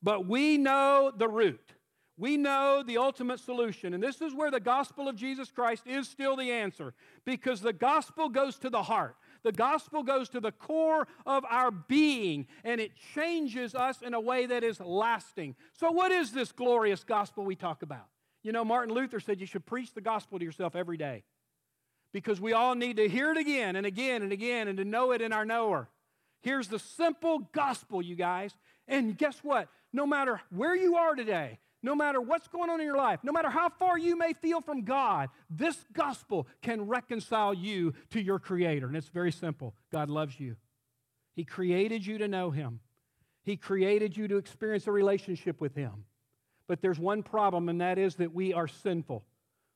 But 0.03 0.27
we 0.27 0.59
know 0.59 1.13
the 1.17 1.29
root. 1.29 1.75
We 2.19 2.37
know 2.37 2.83
the 2.87 2.99
ultimate 2.99 3.41
solution. 3.41 3.95
And 3.95 4.03
this 4.03 4.21
is 4.21 4.35
where 4.35 4.51
the 4.51 4.61
gospel 4.61 5.09
of 5.09 5.17
Jesus 5.17 5.51
Christ 5.51 5.87
is 5.87 6.09
still 6.09 6.37
the 6.37 6.53
answer 6.53 6.95
because 7.25 7.61
the 7.61 7.73
gospel 7.73 8.29
goes 8.29 8.59
to 8.59 8.71
the 8.71 8.83
heart. 8.83 9.17
The 9.45 9.53
gospel 9.53 10.03
goes 10.03 10.29
to 10.31 10.41
the 10.41 10.53
core 10.53 11.09
of 11.27 11.45
our 11.51 11.71
being 11.71 12.47
and 12.65 12.81
it 12.81 12.93
changes 13.15 13.75
us 13.75 14.03
in 14.03 14.15
a 14.15 14.21
way 14.21 14.47
that 14.47 14.63
is 14.63 14.79
lasting. 14.79 15.57
So, 15.73 15.91
what 15.91 16.13
is 16.13 16.33
this 16.33 16.53
glorious 16.53 17.03
gospel 17.03 17.45
we 17.45 17.57
talk 17.57 17.83
about? 17.83 18.07
You 18.43 18.53
know, 18.53 18.65
Martin 18.65 18.95
Luther 18.95 19.21
said 19.21 19.41
you 19.41 19.47
should 19.47 19.67
preach 19.67 19.95
the 19.95 20.01
gospel 20.01 20.39
to 20.39 20.45
yourself 20.45 20.77
every 20.77 20.97
day 20.97 21.25
because 22.13 22.41
we 22.41 22.53
all 22.53 22.75
need 22.75 22.99
to 22.99 23.09
hear 23.09 23.33
it 23.33 23.39
again 23.39 23.75
and 23.75 23.87
again 23.87 24.23
and 24.23 24.33
again 24.33 24.69
and 24.69 24.79
to 24.79 24.85
know 24.85 25.13
it 25.13 25.23
in 25.23 25.33
our 25.33 25.45
knower. 25.45 25.89
Here's 26.43 26.69
the 26.69 26.79
simple 26.79 27.51
gospel, 27.53 28.03
you 28.03 28.17
guys. 28.17 28.53
And 28.89 29.17
guess 29.17 29.39
what? 29.43 29.69
No 29.93 30.07
matter 30.07 30.41
where 30.51 30.77
you 30.77 30.97
are 30.97 31.15
today, 31.15 31.59
no 31.83 31.95
matter 31.95 32.21
what's 32.21 32.47
going 32.49 32.71
on 32.71 32.81
in 32.81 32.87
your 32.87 32.97
life, 32.97 33.21
no 33.23 33.33
matter 33.33 33.51
how 33.51 33.69
far 33.69 33.99
you 33.99 34.17
may 34.17 34.33
feel 34.35 34.61
from 34.61 34.85
God, 34.85 35.31
this 35.51 35.77
gospel 35.93 36.47
can 36.63 36.87
reconcile 36.87 37.53
you 37.53 37.93
to 38.11 38.21
your 38.21 38.39
Creator. 38.39 38.87
And 38.87 38.97
it's 38.97 39.09
very 39.09 39.33
simple 39.33 39.75
God 39.91 40.09
loves 40.09 40.39
you. 40.39 40.57
He 41.35 41.45
created 41.45 42.07
you 42.07 42.19
to 42.19 42.29
know 42.29 42.51
Him, 42.51 42.81
He 43.43 43.57
created 43.57 44.17
you 44.17 44.29
to 44.29 44.37
experience 44.37 44.87
a 44.87 44.93
relationship 44.93 45.61
with 45.61 45.75
Him. 45.75 46.05
But 46.69 46.81
there's 46.81 46.99
one 46.99 47.23
problem, 47.23 47.69
and 47.69 47.81
that 47.81 47.99
is 47.99 48.15
that 48.17 48.33
we 48.33 48.55
are 48.55 48.69
sinful. 48.69 49.25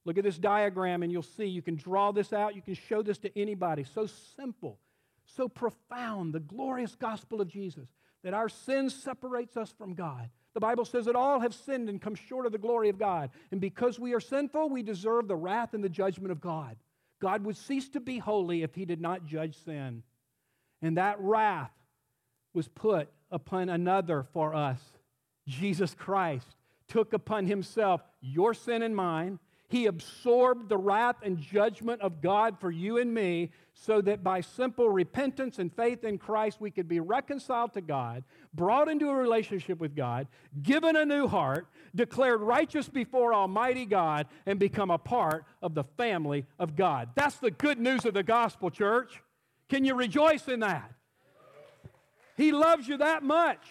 Look 0.05 0.19
at 0.19 0.25
this 0.25 0.39
diagram, 0.39 1.03
and 1.03 1.11
you'll 1.11 1.23
see 1.23 1.47
you 1.47 1.63
can 1.63 1.75
draw 1.75 2.13
this 2.13 2.33
out, 2.33 2.55
you 2.55 2.63
can 2.63 2.75
show 2.75 3.03
this 3.03 3.19
to 3.19 3.39
anybody. 3.39 3.83
So 3.83 4.07
simple, 4.37 4.79
so 5.25 5.49
profound, 5.49 6.33
the 6.33 6.41
glorious 6.41 6.95
gospel 6.95 7.41
of 7.41 7.49
Jesus, 7.49 7.89
that 8.27 8.35
our 8.35 8.49
sin 8.49 8.91
separates 8.91 9.57
us 9.57 9.73
from 9.79 9.95
God. 9.95 10.29
The 10.53 10.59
Bible 10.59 10.85
says 10.85 11.05
that 11.05 11.15
all 11.15 11.39
have 11.39 11.55
sinned 11.55 11.89
and 11.89 12.03
come 12.03 12.17
short 12.17 12.45
of 12.45 12.51
the 12.51 12.59
glory 12.59 12.89
of 12.89 12.99
God. 12.99 13.31
And 13.53 13.61
because 13.61 14.01
we 14.01 14.15
are 14.15 14.21
sinful, 14.21 14.69
we 14.69 14.83
deserve 14.83 15.29
the 15.29 15.37
wrath 15.37 15.75
and 15.75 15.85
the 15.85 15.89
judgment 15.89 16.33
of 16.33 16.41
God. 16.41 16.77
God 17.21 17.45
would 17.45 17.57
cease 17.57 17.89
to 17.91 18.01
be 18.01 18.19
holy 18.19 18.65
if 18.65 18.75
he 18.75 18.85
did 18.85 19.01
not 19.01 19.27
judge 19.27 19.57
sin. 19.65 20.03
And 20.83 20.97
that 20.97 21.21
wrath 21.21 21.71
was 22.53 22.67
put 22.67 23.09
upon 23.31 23.69
another 23.69 24.25
for 24.33 24.57
us. 24.57 24.81
Jesus 25.47 25.95
Christ 25.95 26.57
took 26.89 27.13
upon 27.13 27.47
himself 27.47 28.01
your 28.21 28.55
sin 28.55 28.83
and 28.83 28.97
mine 28.97 29.39
he 29.69 29.87
absorbed 29.87 30.69
the 30.69 30.77
wrath 30.77 31.17
and 31.23 31.39
judgment 31.39 32.01
of 32.01 32.21
God 32.21 32.59
for 32.61 32.71
you 32.71 32.99
and 32.99 33.13
me 33.13 33.51
so 33.75 34.01
that 34.01 34.23
by 34.23 34.41
simple 34.41 34.89
repentance 34.89 35.59
and 35.59 35.75
faith 35.75 36.05
in 36.05 36.19
Christ, 36.19 36.61
we 36.61 36.71
could 36.71 36.89
be 36.89 37.01
reconciled 37.01 37.73
to 37.75 37.81
God, 37.81 38.25
brought 38.55 38.89
into 38.89 39.09
a 39.09 39.15
relationship 39.15 39.79
with 39.79 39.95
God, 39.95 40.29
given 40.63 40.97
a 40.97 41.05
new 41.05 41.27
heart, 41.27 41.67
declared 41.95 42.41
righteous 42.41 42.89
before 42.89 43.35
Almighty 43.35 43.85
God, 43.85 44.29
and 44.47 44.59
become 44.59 44.91
a 44.91 44.99
part 44.99 45.45
of 45.61 45.75
the 45.75 45.85
family 45.97 46.47
of 46.59 46.77
God. 46.77 47.11
That's 47.17 47.37
the 47.37 47.51
good 47.51 47.79
news 47.79 48.05
of 48.05 48.15
the 48.15 48.23
gospel, 48.23 48.71
church. 48.71 49.23
Can 49.69 49.85
you 49.85 49.95
rejoice 49.95 50.49
in 50.49 50.61
that? 50.61 50.93
He 52.37 52.53
loves 52.53 52.87
you 52.87 52.99
that 52.99 53.23
much. 53.23 53.67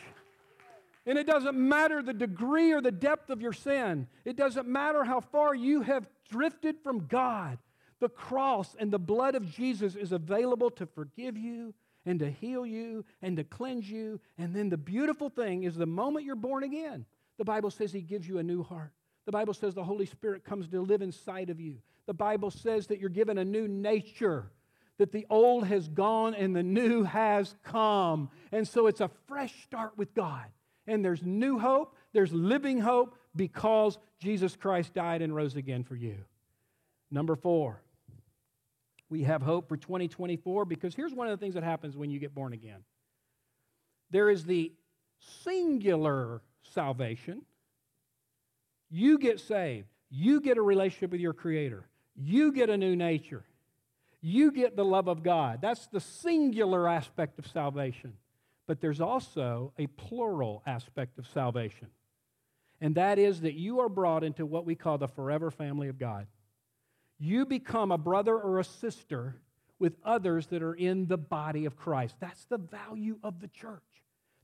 And 1.06 1.20
it 1.20 1.28
doesn't 1.28 1.56
matter 1.56 2.02
the 2.02 2.14
degree 2.14 2.72
or 2.72 2.82
the 2.82 2.92
depth 2.92 3.30
of 3.30 3.42
your 3.42 3.54
sin. 3.54 4.08
It 4.24 4.36
doesn't 4.36 4.68
matter 4.68 5.04
how 5.04 5.20
far 5.20 5.54
you 5.54 5.82
have 5.82 6.10
drifted 6.30 6.78
from 6.84 7.06
God. 7.06 7.60
The 8.00 8.10
cross 8.10 8.76
and 8.80 8.92
the 8.92 9.00
blood 9.00 9.36
of 9.36 9.50
Jesus 9.50 9.96
is 9.96 10.12
available 10.12 10.72
to 10.72 10.86
forgive 10.86 11.38
you 11.38 11.74
and 12.06 12.20
to 12.20 12.30
heal 12.30 12.66
you 12.66 13.06
and 13.22 13.38
to 13.38 13.44
cleanse 13.44 13.90
you. 13.90 14.20
And 14.38 14.56
then 14.56 14.70
the 14.70 14.78
beautiful 14.78 15.30
thing 15.30 15.64
is 15.64 15.76
the 15.76 15.86
moment 15.86 16.26
you're 16.26 16.36
born 16.36 16.64
again, 16.64 17.06
the 17.38 17.46
Bible 17.46 17.70
says 17.70 17.94
He 17.94 18.02
gives 18.02 18.28
you 18.28 18.40
a 18.40 18.44
new 18.44 18.64
heart. 18.64 18.92
The 19.26 19.32
Bible 19.32 19.54
says 19.54 19.74
the 19.74 19.84
Holy 19.84 20.06
Spirit 20.06 20.44
comes 20.44 20.68
to 20.70 20.82
live 20.82 21.02
inside 21.02 21.50
of 21.50 21.60
you. 21.60 21.78
The 22.06 22.14
Bible 22.14 22.52
says 22.52 22.88
that 22.88 23.00
you're 23.00 23.10
given 23.10 23.38
a 23.38 23.46
new 23.46 23.68
nature, 23.68 24.52
that 24.98 25.12
the 25.12 25.26
old 25.30 25.66
has 25.66 25.88
gone 25.88 26.36
and 26.36 26.56
the 26.56 26.64
new 26.64 27.04
has 27.04 27.56
come. 27.64 28.30
And 28.52 28.68
so 28.68 28.88
it's 28.88 29.02
a 29.02 29.10
fresh 29.28 29.64
start 29.64 29.98
with 29.98 30.14
God 30.14 30.46
and 30.88 31.04
there's 31.04 31.24
new 31.24 31.60
hope, 31.60 31.96
there's 32.13 32.34
living 32.34 32.80
hope 32.80 33.18
because 33.36 33.98
Jesus 34.20 34.56
Christ 34.56 34.94
died 34.94 35.22
and 35.22 35.36
rose 35.36 35.56
again 35.56 35.84
for 35.84 35.96
you. 35.96 36.18
Number 37.12 37.36
four, 37.36 37.82
we 39.10 39.24
have 39.24 39.42
hope 39.42 39.68
for 39.70 39.77
2024 39.77 40.65
because 40.65 40.96
here's 40.96 41.13
one 41.13 41.27
of 41.27 41.38
the 41.38 41.44
things 41.44 41.56
that 41.56 41.63
happens 41.63 41.96
when 41.96 42.10
you 42.10 42.20
get 42.20 42.34
born 42.34 42.54
again 42.54 42.84
there 44.12 44.30
is 44.30 44.46
the 44.46 44.72
singular 45.44 46.42
salvation. 46.62 47.42
You 48.89 49.18
get 49.18 49.39
saved, 49.39 49.88
you 50.10 50.39
get 50.39 50.58
a 50.58 50.62
relationship 50.62 51.12
with 51.12 51.22
your 51.22 51.34
Creator, 51.34 51.88
you 52.15 52.51
get 52.51 52.70
a 52.70 52.77
new 52.77 52.96
nature, 52.96 53.44
you 54.22 54.51
get 54.51 54.75
the 54.75 54.86
love 54.86 55.08
of 55.08 55.24
God. 55.24 55.60
That's 55.62 55.88
the 55.88 56.00
singular 56.00 56.88
aspect 56.88 57.39
of 57.39 57.48
salvation. 57.48 58.13
But 58.67 58.81
there's 58.81 59.01
also 59.01 59.74
a 59.77 59.88
plural 59.88 60.63
aspect 60.65 61.19
of 61.19 61.27
salvation. 61.27 61.88
And 62.81 62.95
that 62.95 63.19
is 63.19 63.41
that 63.41 63.53
you 63.53 63.79
are 63.79 63.89
brought 63.89 64.24
into 64.24 64.45
what 64.45 64.65
we 64.65 64.75
call 64.75 64.98
the 64.98 65.07
forever 65.07 65.51
family 65.51 65.88
of 65.88 65.98
God. 65.98 66.27
You 67.19 67.45
become 67.45 67.91
a 67.91 67.98
brother 67.98 68.36
or 68.36 68.60
a 68.60 68.63
sister 68.63 69.36
with 69.79 69.95
others 70.03 70.48
that 70.48 70.63
are 70.63 70.74
in 70.74 71.07
the 71.07 71.17
body 71.17 71.65
of 71.65 71.77
Christ. 71.77 72.15
That's 72.19 72.45
the 72.45 72.57
value 72.57 73.17
of 73.24 73.39
the 73.39 73.48
church. 73.48 73.81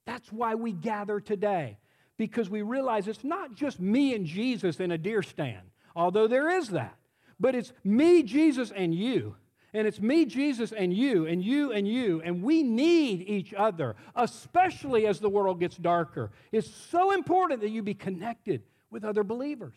That's 0.05 0.31
why 0.31 0.55
we 0.55 0.71
gather 0.71 1.19
today, 1.19 1.77
because 2.17 2.49
we 2.49 2.61
realize 2.61 3.07
it's 3.07 3.23
not 3.23 3.55
just 3.55 3.79
me 3.79 4.13
and 4.13 4.25
Jesus 4.25 4.79
in 4.79 4.91
a 4.91 4.97
deer 4.97 5.23
stand, 5.23 5.69
although 5.95 6.27
there 6.27 6.49
is 6.49 6.69
that, 6.69 6.97
but 7.39 7.55
it's 7.55 7.73
me, 7.83 8.23
Jesus, 8.23 8.71
and 8.71 8.93
you. 8.93 9.35
And 9.73 9.87
it's 9.87 10.01
me, 10.01 10.25
Jesus, 10.25 10.73
and 10.73 10.93
you, 10.93 11.25
and 11.25 11.41
you, 11.43 11.71
and 11.71 11.87
you. 11.87 12.21
And 12.23 12.43
we 12.43 12.61
need 12.61 13.21
each 13.21 13.53
other, 13.53 13.95
especially 14.15 15.07
as 15.07 15.19
the 15.19 15.29
world 15.29 15.59
gets 15.59 15.77
darker. 15.77 16.31
It's 16.51 16.69
so 16.69 17.11
important 17.11 17.61
that 17.61 17.69
you 17.69 17.81
be 17.81 17.93
connected 17.93 18.63
with 18.89 19.05
other 19.05 19.23
believers. 19.23 19.75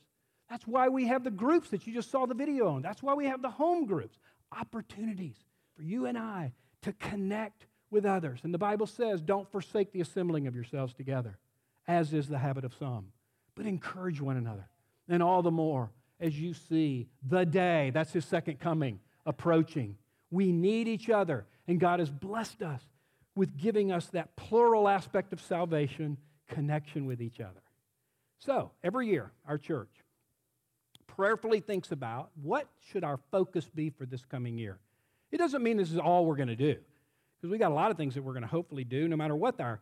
That's 0.51 0.67
why 0.67 0.89
we 0.89 1.07
have 1.07 1.23
the 1.23 1.31
groups 1.31 1.71
that 1.71 1.87
you 1.87 1.95
just 1.95 2.11
saw 2.11 2.27
the 2.27 2.35
video 2.35 2.69
on. 2.69 2.83
That's 2.83 3.03
why 3.03 3.15
we 3.15 3.27
have 3.27 3.41
the 3.41 3.51
home 3.51 3.87
groups. 3.87 4.19
Opportunities 4.53 5.37
for 5.77 5.83
you 5.83 6.07
and 6.07 6.19
I 6.19 6.53
to 6.83 6.93
connect 6.95 7.67
with 7.91 8.05
others. 8.05 8.41
And 8.43 8.53
the 8.53 8.59
Bible 8.59 8.87
says, 8.87 9.21
don't 9.23 9.51
forsake 9.51 9.93
the 9.93 10.01
assembling 10.01 10.49
of 10.49 10.55
yourselves 10.55 10.93
together, 10.93 11.39
as 11.87 12.13
is 12.13 12.29
the 12.29 12.39
habit 12.39 12.65
of 12.65 12.75
some, 12.75 13.07
but 13.55 13.65
encourage 13.65 14.21
one 14.21 14.37
another. 14.37 14.69
And 15.09 15.23
all 15.23 15.43
the 15.43 15.51
more 15.51 15.91
as 16.19 16.39
you 16.39 16.53
see 16.53 17.09
the 17.27 17.47
day, 17.47 17.91
that's 17.95 18.13
his 18.13 18.25
second 18.25 18.59
coming 18.59 18.99
approaching. 19.27 19.97
We 20.31 20.53
need 20.53 20.89
each 20.89 21.11
other, 21.11 21.47
and 21.69 21.79
God 21.79 22.01
has 22.01 22.11
blessed 22.11 22.63
us 22.63 22.83
with 23.35 23.57
giving 23.57 23.93
us 23.93 24.07
that 24.07 24.37
plural 24.37 24.89
aspect 24.89 25.33
of 25.33 25.41
salvation, 25.41 26.17
connection 26.49 27.07
with 27.07 27.21
each 27.21 27.41
other. 27.41 27.63
So, 28.39 28.71
every 28.83 29.09
year, 29.09 29.33
our 29.47 29.59
church 29.59 29.91
prayerfully 31.07 31.61
thinks 31.61 31.93
about 31.93 32.31
what 32.43 32.69
should 32.91 33.05
our 33.05 33.19
focus 33.31 33.69
be 33.75 33.91
for 33.91 34.07
this 34.07 34.25
coming 34.25 34.59
year. 34.59 34.79
It 35.31 35.39
doesn't 35.39 35.63
mean 35.63 35.77
this 35.77 35.93
is 35.93 35.99
all 35.99 36.27
we're 36.27 36.37
going 36.37 36.49
to 36.49 36.57
do, 36.57 36.77
because 37.37 37.51
we 37.51 37.59
got 37.59 37.71
a 37.71 37.75
lot 37.75 37.91
of 37.91 37.97
things 37.97 38.15
that 38.15 38.23
we're 38.23 38.33
going 38.33 38.43
to 38.43 38.49
hopefully 38.49 38.85
do, 38.85 39.09
no 39.09 39.17
matter 39.17 39.37
what 39.37 39.61
our 39.61 39.81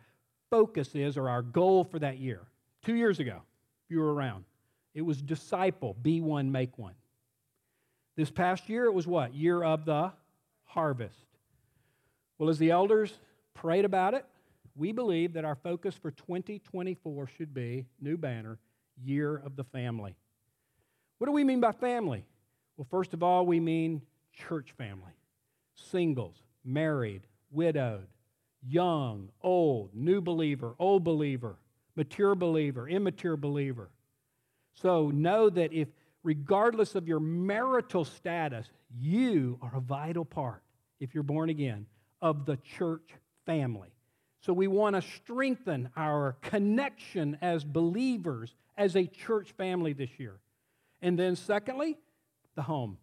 focus 0.51 0.95
is 0.95 1.17
or 1.17 1.29
our 1.29 1.43
goal 1.43 1.85
for 1.85 1.99
that 1.99 2.19
year. 2.19 2.43
Two 2.85 2.95
years 2.95 3.21
ago, 3.21 3.43
if 3.85 3.91
you 3.91 4.01
were 4.01 4.13
around, 4.13 4.45
it 4.95 5.03
was 5.03 5.23
disciple, 5.23 5.97
be 6.03 6.21
one, 6.21 6.53
make 6.53 6.79
one. 6.79 6.95
This 8.17 8.31
past 8.31 8.69
year, 8.69 8.85
it 8.85 8.93
was 8.93 9.07
what? 9.07 9.35
Year 9.35 9.63
of 9.63 9.85
the 9.85 10.13
harvest. 10.65 11.27
Well, 12.39 12.51
as 12.51 12.59
the 12.59 12.71
elders 12.71 13.19
prayed 13.55 13.85
about 13.85 14.15
it, 14.15 14.27
we 14.75 14.93
believe 14.93 15.35
that 15.35 15.45
our 15.45 15.55
focus 15.55 15.95
for 15.95 16.11
2024 16.11 17.27
should 17.27 17.55
be 17.55 17.87
new 18.01 18.17
banner, 18.17 18.59
year 19.03 19.37
of 19.45 19.57
the 19.57 19.65
family. 19.65 20.15
What 21.19 21.27
do 21.27 21.33
we 21.33 21.45
mean 21.45 21.61
by 21.61 21.73
family? 21.73 22.25
Well, 22.77 22.87
first 22.91 23.15
of 23.15 23.23
all, 23.23 23.47
we 23.47 23.61
mean 23.61 24.03
church 24.33 24.73
family 24.73 25.13
singles, 25.75 26.37
married, 26.65 27.23
widowed, 27.51 28.07
young, 28.67 29.29
old, 29.43 29.91
new 29.95 30.21
believer, 30.21 30.75
old 30.79 31.03
believer, 31.03 31.57
mature 31.97 32.35
believer, 32.35 32.89
immature 32.89 33.37
believer. 33.37 33.91
So 34.75 35.11
know 35.11 35.51
that 35.51 35.73
if 35.73 35.89
regardless 36.23 36.95
of 36.95 37.09
your 37.09 37.21
marital 37.21 38.05
status, 38.05 38.67
you 38.97 39.59
are 39.63 39.77
a 39.77 39.81
vital 39.81 40.25
part, 40.25 40.63
if 41.01 41.15
you're 41.15 41.23
born 41.23 41.51
again, 41.51 41.87
of 42.21 42.47
the 42.47 42.57
church 42.59 43.11
family. 43.47 43.91
So 44.41 44.53
we 44.53 44.67
want 44.67 44.97
to 44.97 45.03
strengthen 45.03 45.91
our 45.97 46.37
connection 46.43 47.39
as 47.43 47.65
believers, 47.65 48.55
as 48.77 48.97
a 48.97 49.07
church 49.07 49.53
family 49.53 49.93
this 49.93 50.11
year. 50.19 50.39
And 51.01 51.19
then, 51.19 51.37
secondly, 51.37 51.97
the 52.55 52.63
home. 52.63 52.99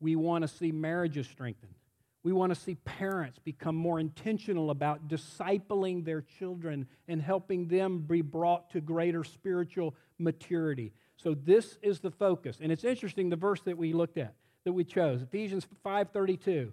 We 0.00 0.16
want 0.16 0.42
to 0.42 0.48
see 0.48 0.72
marriages 0.72 1.26
strengthened. 1.26 1.74
We 2.22 2.32
want 2.32 2.52
to 2.52 2.60
see 2.60 2.74
parents 2.74 3.38
become 3.38 3.76
more 3.76 4.00
intentional 4.00 4.70
about 4.70 5.08
discipling 5.08 6.04
their 6.04 6.22
children 6.22 6.88
and 7.06 7.22
helping 7.22 7.68
them 7.68 8.00
be 8.00 8.20
brought 8.20 8.70
to 8.70 8.80
greater 8.80 9.22
spiritual 9.22 9.94
maturity. 10.18 10.92
So 11.16 11.34
this 11.34 11.78
is 11.82 12.00
the 12.00 12.10
focus. 12.10 12.58
And 12.60 12.70
it's 12.70 12.84
interesting 12.84 13.30
the 13.30 13.36
verse 13.36 13.60
that 13.62 13.76
we 13.76 13.92
looked 13.92 14.18
at, 14.18 14.34
that 14.64 14.72
we 14.72 14.84
chose, 14.84 15.22
Ephesians 15.22 15.66
5:32. 15.84 16.72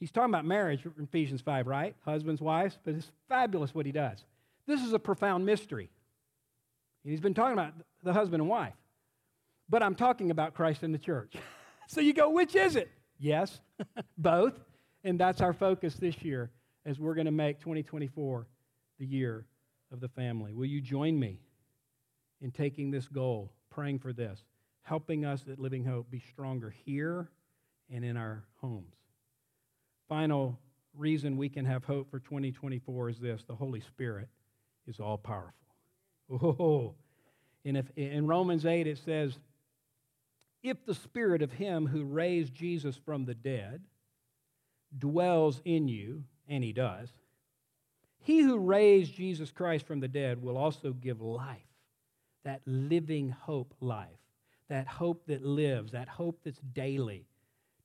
He's 0.00 0.10
talking 0.10 0.30
about 0.30 0.44
marriage 0.44 0.84
in 0.84 1.04
Ephesians 1.04 1.40
5, 1.40 1.66
right? 1.66 1.94
Husbands, 2.04 2.40
wives, 2.40 2.78
but 2.84 2.94
it's 2.94 3.10
fabulous 3.28 3.74
what 3.74 3.86
he 3.86 3.92
does. 3.92 4.24
This 4.66 4.82
is 4.82 4.92
a 4.92 4.98
profound 4.98 5.46
mystery. 5.46 5.88
And 7.04 7.10
he's 7.10 7.20
been 7.20 7.34
talking 7.34 7.52
about 7.52 7.74
the 8.02 8.12
husband 8.12 8.42
and 8.42 8.50
wife. 8.50 8.74
But 9.68 9.82
I'm 9.82 9.94
talking 9.94 10.30
about 10.30 10.54
Christ 10.54 10.82
and 10.82 10.92
the 10.92 10.98
church. 10.98 11.34
so 11.86 12.00
you 12.00 12.12
go, 12.12 12.30
which 12.30 12.54
is 12.54 12.76
it? 12.76 12.90
Yes, 13.18 13.60
both. 14.18 14.54
And 15.04 15.18
that's 15.18 15.40
our 15.40 15.52
focus 15.52 15.94
this 15.94 16.22
year 16.22 16.50
as 16.84 16.98
we're 16.98 17.14
going 17.14 17.26
to 17.26 17.32
make 17.32 17.60
2024 17.60 18.46
the 18.98 19.06
year 19.06 19.46
of 19.92 20.00
the 20.00 20.08
family. 20.08 20.52
Will 20.52 20.66
you 20.66 20.80
join 20.80 21.18
me 21.18 21.38
in 22.40 22.50
taking 22.50 22.90
this 22.90 23.08
goal, 23.08 23.52
praying 23.74 23.98
for 23.98 24.12
this, 24.12 24.40
helping 24.82 25.24
us 25.24 25.44
at 25.50 25.58
Living 25.58 25.84
Hope 25.84 26.10
be 26.10 26.22
stronger 26.32 26.74
here 26.84 27.28
and 27.90 28.04
in 28.04 28.16
our 28.16 28.44
homes? 28.60 28.94
Final 30.08 30.58
reason 30.96 31.36
we 31.36 31.48
can 31.48 31.64
have 31.64 31.84
hope 31.84 32.10
for 32.10 32.20
2024 32.20 33.08
is 33.10 33.18
this 33.18 33.42
the 33.44 33.54
Holy 33.54 33.80
Spirit 33.80 34.28
is 34.86 35.00
all 35.00 35.18
powerful. 35.18 35.52
Oh, 36.30 36.94
and 37.64 37.76
if, 37.76 37.86
in 37.96 38.26
Romans 38.26 38.64
8 38.64 38.86
it 38.86 38.98
says, 38.98 39.38
if 40.62 40.84
the 40.86 40.94
spirit 40.94 41.42
of 41.42 41.52
him 41.52 41.86
who 41.86 42.04
raised 42.04 42.54
Jesus 42.54 42.96
from 42.96 43.26
the 43.26 43.34
dead 43.34 43.82
dwells 44.98 45.60
in 45.64 45.88
you, 45.88 46.24
and 46.48 46.64
he 46.64 46.72
does, 46.72 47.10
he 48.20 48.40
who 48.40 48.58
raised 48.58 49.14
Jesus 49.14 49.50
Christ 49.50 49.86
from 49.86 50.00
the 50.00 50.08
dead 50.08 50.42
will 50.42 50.56
also 50.56 50.92
give 50.92 51.20
life, 51.20 51.58
that 52.44 52.60
living 52.66 53.30
hope 53.30 53.74
life, 53.80 54.08
that 54.68 54.86
hope 54.86 55.26
that 55.26 55.44
lives, 55.44 55.92
that 55.92 56.08
hope 56.08 56.40
that's 56.44 56.60
daily 56.72 57.26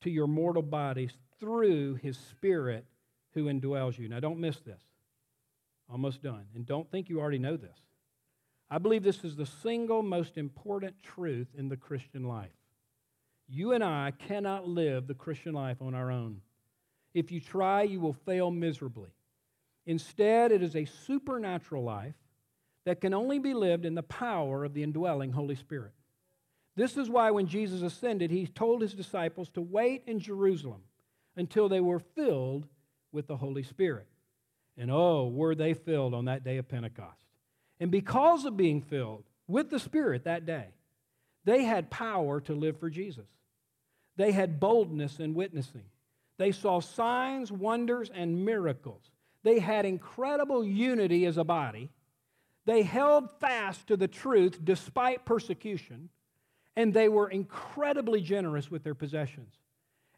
to 0.02 0.10
your 0.10 0.28
mortal 0.28 0.62
bodies 0.62 1.14
through 1.40 1.96
his 1.96 2.18
spirit 2.18 2.86
who 3.34 3.46
indwells 3.46 3.98
you. 3.98 4.08
Now, 4.08 4.20
don't 4.20 4.40
miss 4.40 4.60
this. 4.60 4.82
Almost 5.90 6.22
done. 6.22 6.46
And 6.56 6.66
don't 6.66 6.90
think 6.92 7.10
you 7.10 7.20
already 7.20 7.40
know 7.40 7.58
this. 7.58 7.78
I 8.70 8.78
believe 8.78 9.04
this 9.04 9.24
is 9.24 9.36
the 9.36 9.46
single 9.46 10.04
most 10.04 10.38
important 10.38 11.02
truth 11.02 11.48
in 11.58 11.70
the 11.70 11.78
Christian 11.78 12.24
life. 12.24 12.52
You 13.48 13.72
and 13.72 13.84
I 13.84 14.12
cannot 14.12 14.68
live 14.68 15.08
the 15.08 15.16
Christian 15.16 15.54
life 15.54 15.82
on 15.82 15.96
our 15.96 16.12
own. 16.12 16.42
If 17.16 17.32
you 17.32 17.42
try, 17.42 17.82
you 17.82 18.00
will 18.00 18.14
fail 18.14 18.52
miserably. 18.52 19.10
Instead, 19.88 20.52
it 20.52 20.62
is 20.62 20.76
a 20.76 20.86
supernatural 20.86 21.84
life 21.84 22.14
that 22.86 23.02
can 23.02 23.14
only 23.14 23.40
be 23.40 23.54
lived 23.54 23.86
in 23.86 23.96
the 23.96 24.04
power 24.04 24.64
of 24.64 24.74
the 24.74 24.84
indwelling 24.84 25.32
Holy 25.32 25.56
Spirit. 25.56 25.92
This 26.76 26.98
is 26.98 27.10
why 27.10 27.32
when 27.32 27.48
Jesus 27.48 27.82
ascended, 27.82 28.32
he 28.32 28.48
told 28.48 28.82
his 28.82 28.94
disciples 28.94 29.50
to 29.50 29.62
wait 29.62 30.04
in 30.08 30.20
Jerusalem 30.20 30.82
until 31.36 31.70
they 31.70 31.82
were 31.82 32.00
filled 32.00 32.68
with 33.12 33.28
the 33.28 33.38
Holy 33.38 33.64
Spirit. 33.64 34.08
And 34.78 34.90
oh, 34.90 35.28
were 35.28 35.56
they 35.56 35.74
filled 35.74 36.14
on 36.14 36.26
that 36.26 36.44
day 36.44 36.58
of 36.58 36.70
Pentecost. 36.70 37.26
And 37.80 37.92
because 37.92 38.46
of 38.46 38.56
being 38.56 38.82
filled 38.82 39.26
with 39.48 39.70
the 39.70 39.80
Spirit 39.80 40.24
that 40.24 40.46
day, 40.46 40.68
they 41.44 41.64
had 41.64 41.90
power 41.90 42.40
to 42.42 42.54
live 42.54 42.80
for 42.80 42.90
Jesus. 42.90 43.28
They 44.16 44.32
had 44.32 44.60
boldness 44.60 45.20
in 45.20 45.34
witnessing. 45.34 45.86
They 46.38 46.52
saw 46.52 46.80
signs, 46.80 47.52
wonders, 47.52 48.10
and 48.14 48.46
miracles. 48.46 49.12
They 49.44 49.60
had 49.60 49.86
incredible 49.86 50.64
unity 50.64 51.26
as 51.26 51.38
a 51.38 51.44
body. 51.44 51.90
They 52.66 52.84
held 52.84 53.32
fast 53.40 53.88
to 53.88 53.98
the 53.98 54.08
truth 54.08 54.60
despite 54.64 55.26
persecution, 55.26 56.10
and 56.76 56.94
they 56.94 57.10
were 57.10 57.30
incredibly 57.30 58.22
generous 58.22 58.70
with 58.70 58.84
their 58.84 58.96
possessions. 58.96 59.56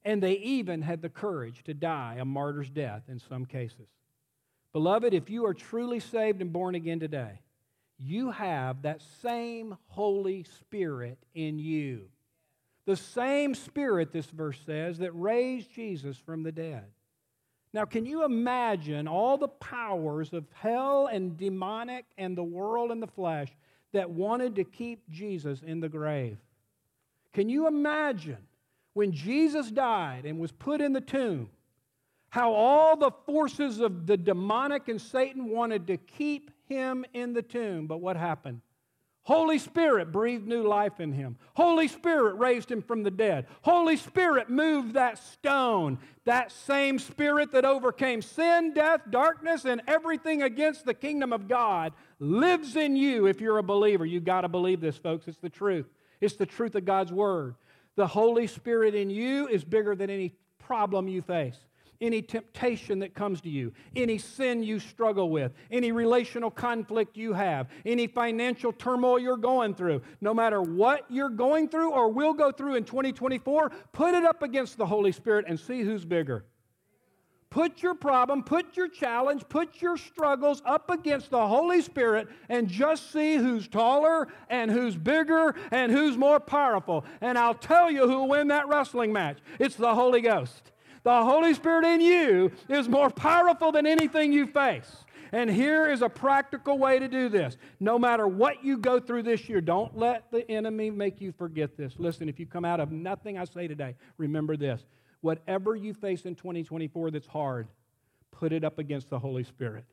And 0.04 0.22
they 0.22 0.34
even 0.34 0.82
had 0.82 1.02
the 1.02 1.10
courage 1.10 1.64
to 1.64 1.74
die 1.74 2.18
a 2.20 2.26
martyr's 2.26 2.70
death 2.70 3.04
in 3.08 3.20
some 3.20 3.46
cases. 3.46 3.88
Beloved, 4.74 5.14
if 5.14 5.30
you 5.30 5.46
are 5.46 5.54
truly 5.54 6.00
saved 6.00 6.42
and 6.42 6.52
born 6.52 6.76
again 6.76 7.00
today, 7.00 7.42
you 7.98 8.32
have 8.32 8.82
that 8.82 9.02
same 9.22 9.78
Holy 9.88 10.44
Spirit 10.44 11.20
in 11.36 11.60
you. 11.60 12.08
The 12.86 12.96
same 12.96 13.54
Spirit, 13.54 14.12
this 14.12 14.26
verse 14.26 14.58
says, 14.66 14.98
that 14.98 15.12
raised 15.12 15.72
Jesus 15.72 16.18
from 16.18 16.42
the 16.42 16.52
dead. 16.52 16.86
Now, 17.74 17.86
can 17.86 18.06
you 18.06 18.26
imagine 18.26 19.08
all 19.08 19.38
the 19.38 19.48
powers 19.48 20.34
of 20.34 20.46
hell 20.54 21.08
and 21.08 21.38
demonic 21.38 22.06
and 22.18 22.38
the 22.38 22.44
world 22.44 22.92
and 22.92 23.02
the 23.02 23.08
flesh 23.08 23.50
that 23.94 24.10
wanted 24.10 24.56
to 24.56 24.64
keep 24.64 25.10
Jesus 25.10 25.62
in 25.62 25.80
the 25.80 25.90
grave? 25.90 26.38
Can 27.34 27.48
you 27.48 27.68
imagine 27.68 28.38
when 28.94 29.14
Jesus 29.14 29.72
died 29.72 30.26
and 30.26 30.38
was 30.38 30.52
put 30.52 30.82
in 30.82 30.92
the 30.92 31.02
tomb, 31.02 31.50
how 32.30 32.52
all 32.52 32.98
the 32.98 33.12
forces 33.26 33.80
of 33.80 34.06
the 34.06 34.18
demonic 34.18 34.90
and 34.90 35.02
Satan 35.02 35.50
wanted 35.50 35.88
to 35.88 35.98
keep 35.98 36.52
him 36.68 37.06
in 37.14 37.32
the 37.34 37.42
tomb? 37.42 37.88
But 37.88 38.02
what 38.02 38.18
happened? 38.18 38.62
Holy 39.24 39.60
Spirit 39.60 40.12
breathed 40.12 40.48
new 40.48 40.64
life 40.64 41.00
in 41.00 41.14
him. 41.14 41.38
Holy 41.54 41.88
Spirit 41.88 42.36
raised 42.36 42.72
him 42.72 42.82
from 42.82 43.04
the 43.04 43.12
dead. 43.12 43.46
Holy 43.62 43.96
Spirit 43.96 44.50
moved 44.50 44.94
that 44.94 45.20
stone. 45.20 46.00
That 46.26 46.52
same 46.52 46.98
Spirit 46.98 47.52
that 47.52 47.64
overcame 47.64 48.24
sin, 48.24 48.74
death, 48.74 49.02
darkness, 49.10 49.66
and 49.66 49.82
everything 49.88 50.42
against 50.42 50.86
the 50.86 50.96
kingdom 50.96 51.34
of 51.34 51.48
God 51.48 51.94
lives 52.20 52.76
in 52.76 52.96
you 52.96 53.28
if 53.28 53.40
you're 53.42 53.60
a 53.60 53.64
believer. 53.64 54.06
You've 54.06 54.26
got 54.26 54.42
to 54.42 54.50
believe 54.50 54.82
this, 54.82 54.98
folks. 54.98 55.28
It's 55.28 55.38
the 55.38 55.50
truth. 55.50 55.88
It's 56.20 56.36
the 56.36 56.48
truth 56.48 56.74
of 56.76 56.86
God's 56.86 57.12
Word. 57.12 57.56
The 57.96 58.08
Holy 58.08 58.48
Spirit 58.48 58.96
in 58.96 59.12
you 59.12 59.48
is 59.48 59.64
bigger 59.64 59.96
than 59.96 60.10
any 60.10 60.34
problem 60.58 61.08
you 61.08 61.22
face 61.22 61.58
any 62.02 62.22
temptation 62.22 63.00
that 63.00 63.14
comes 63.14 63.40
to 63.42 63.50
you, 63.50 63.72
any 63.96 64.18
sin 64.18 64.64
you 64.64 64.80
struggle 64.80 65.30
with, 65.30 65.54
any 65.70 65.92
relational 65.92 66.52
conflict 66.52 67.16
you 67.16 67.34
have, 67.34 67.68
any 67.86 68.08
financial 68.08 68.74
turmoil 68.74 69.20
you're 69.20 69.38
going 69.38 69.76
through, 69.76 70.02
no 70.20 70.34
matter 70.34 70.62
what 70.62 71.06
you're 71.10 71.30
going 71.30 71.70
through 71.70 71.92
or 71.92 72.10
will 72.10 72.34
go 72.34 72.52
through 72.52 72.76
in 72.76 72.84
2024, 72.84 73.72
put 73.94 74.14
it 74.14 74.24
up 74.24 74.44
against 74.44 74.78
the 74.78 74.86
Holy 74.86 75.12
Spirit 75.12 75.46
and 75.48 75.60
see 75.60 75.82
who's 75.82 76.04
bigger. 76.04 76.46
Put 77.52 77.84
your 77.84 77.96
problem, 77.96 78.44
put 78.44 78.78
your 78.78 78.88
challenge, 78.88 79.44
put 79.50 79.82
your 79.82 79.98
struggles 79.98 80.62
up 80.66 80.90
against 80.90 81.32
the 81.32 81.48
Holy 81.48 81.82
Spirit 81.82 82.30
and 82.48 82.70
just 82.70 83.12
see 83.12 83.36
who's 83.36 83.68
taller 83.68 84.30
and 84.50 84.72
who's 84.72 84.96
bigger 84.96 85.54
and 85.70 85.92
who's 85.92 86.16
more 86.16 86.40
powerful. 86.40 87.04
And 87.20 87.38
I'll 87.38 87.54
tell 87.54 87.92
you 87.92 88.08
who 88.08 88.20
will 88.20 88.30
win 88.30 88.48
that 88.48 88.70
wrestling 88.70 89.12
match. 89.12 89.40
It's 89.60 89.76
the 89.76 89.94
Holy 89.94 90.22
Ghost. 90.22 90.71
The 91.04 91.24
Holy 91.24 91.54
Spirit 91.54 91.86
in 91.86 92.02
you 92.02 92.52
is 92.70 92.88
more 92.88 93.10
powerful 93.10 93.72
than 93.72 93.88
anything 93.88 94.32
you 94.32 94.46
face. 94.48 95.04
And 95.32 95.50
here 95.50 95.90
is 95.90 96.02
a 96.02 96.10
practical 96.10 96.78
way 96.78 97.00
to 97.00 97.08
do 97.08 97.30
this. 97.30 97.58
No 97.80 97.98
matter 97.98 98.28
what 98.28 98.64
you 98.64 98.78
go 98.78 99.00
through 99.00 99.24
this 99.24 99.48
year, 99.48 99.62
don't 99.62 99.98
let 99.98 100.30
the 100.30 100.50
enemy 100.52 100.92
make 100.92 101.22
you 101.22 101.32
forget 101.32 101.78
this. 101.78 101.94
Listen, 101.98 102.28
if 102.28 102.40
you 102.40 102.46
come 102.46 102.66
out 102.66 102.80
of 102.80 102.92
nothing 102.92 103.38
I 103.38 103.46
say 103.46 103.68
today, 103.68 103.96
remember 104.18 104.58
this. 104.58 104.86
Whatever 105.22 105.76
you 105.76 105.94
face 105.94 106.26
in 106.26 106.36
2024 106.36 107.12
that's 107.12 107.28
hard, 107.28 107.70
put 108.32 108.52
it 108.52 108.64
up 108.64 108.78
against 108.78 109.10
the 109.10 109.20
Holy 109.20 109.44
Spirit 109.44 109.86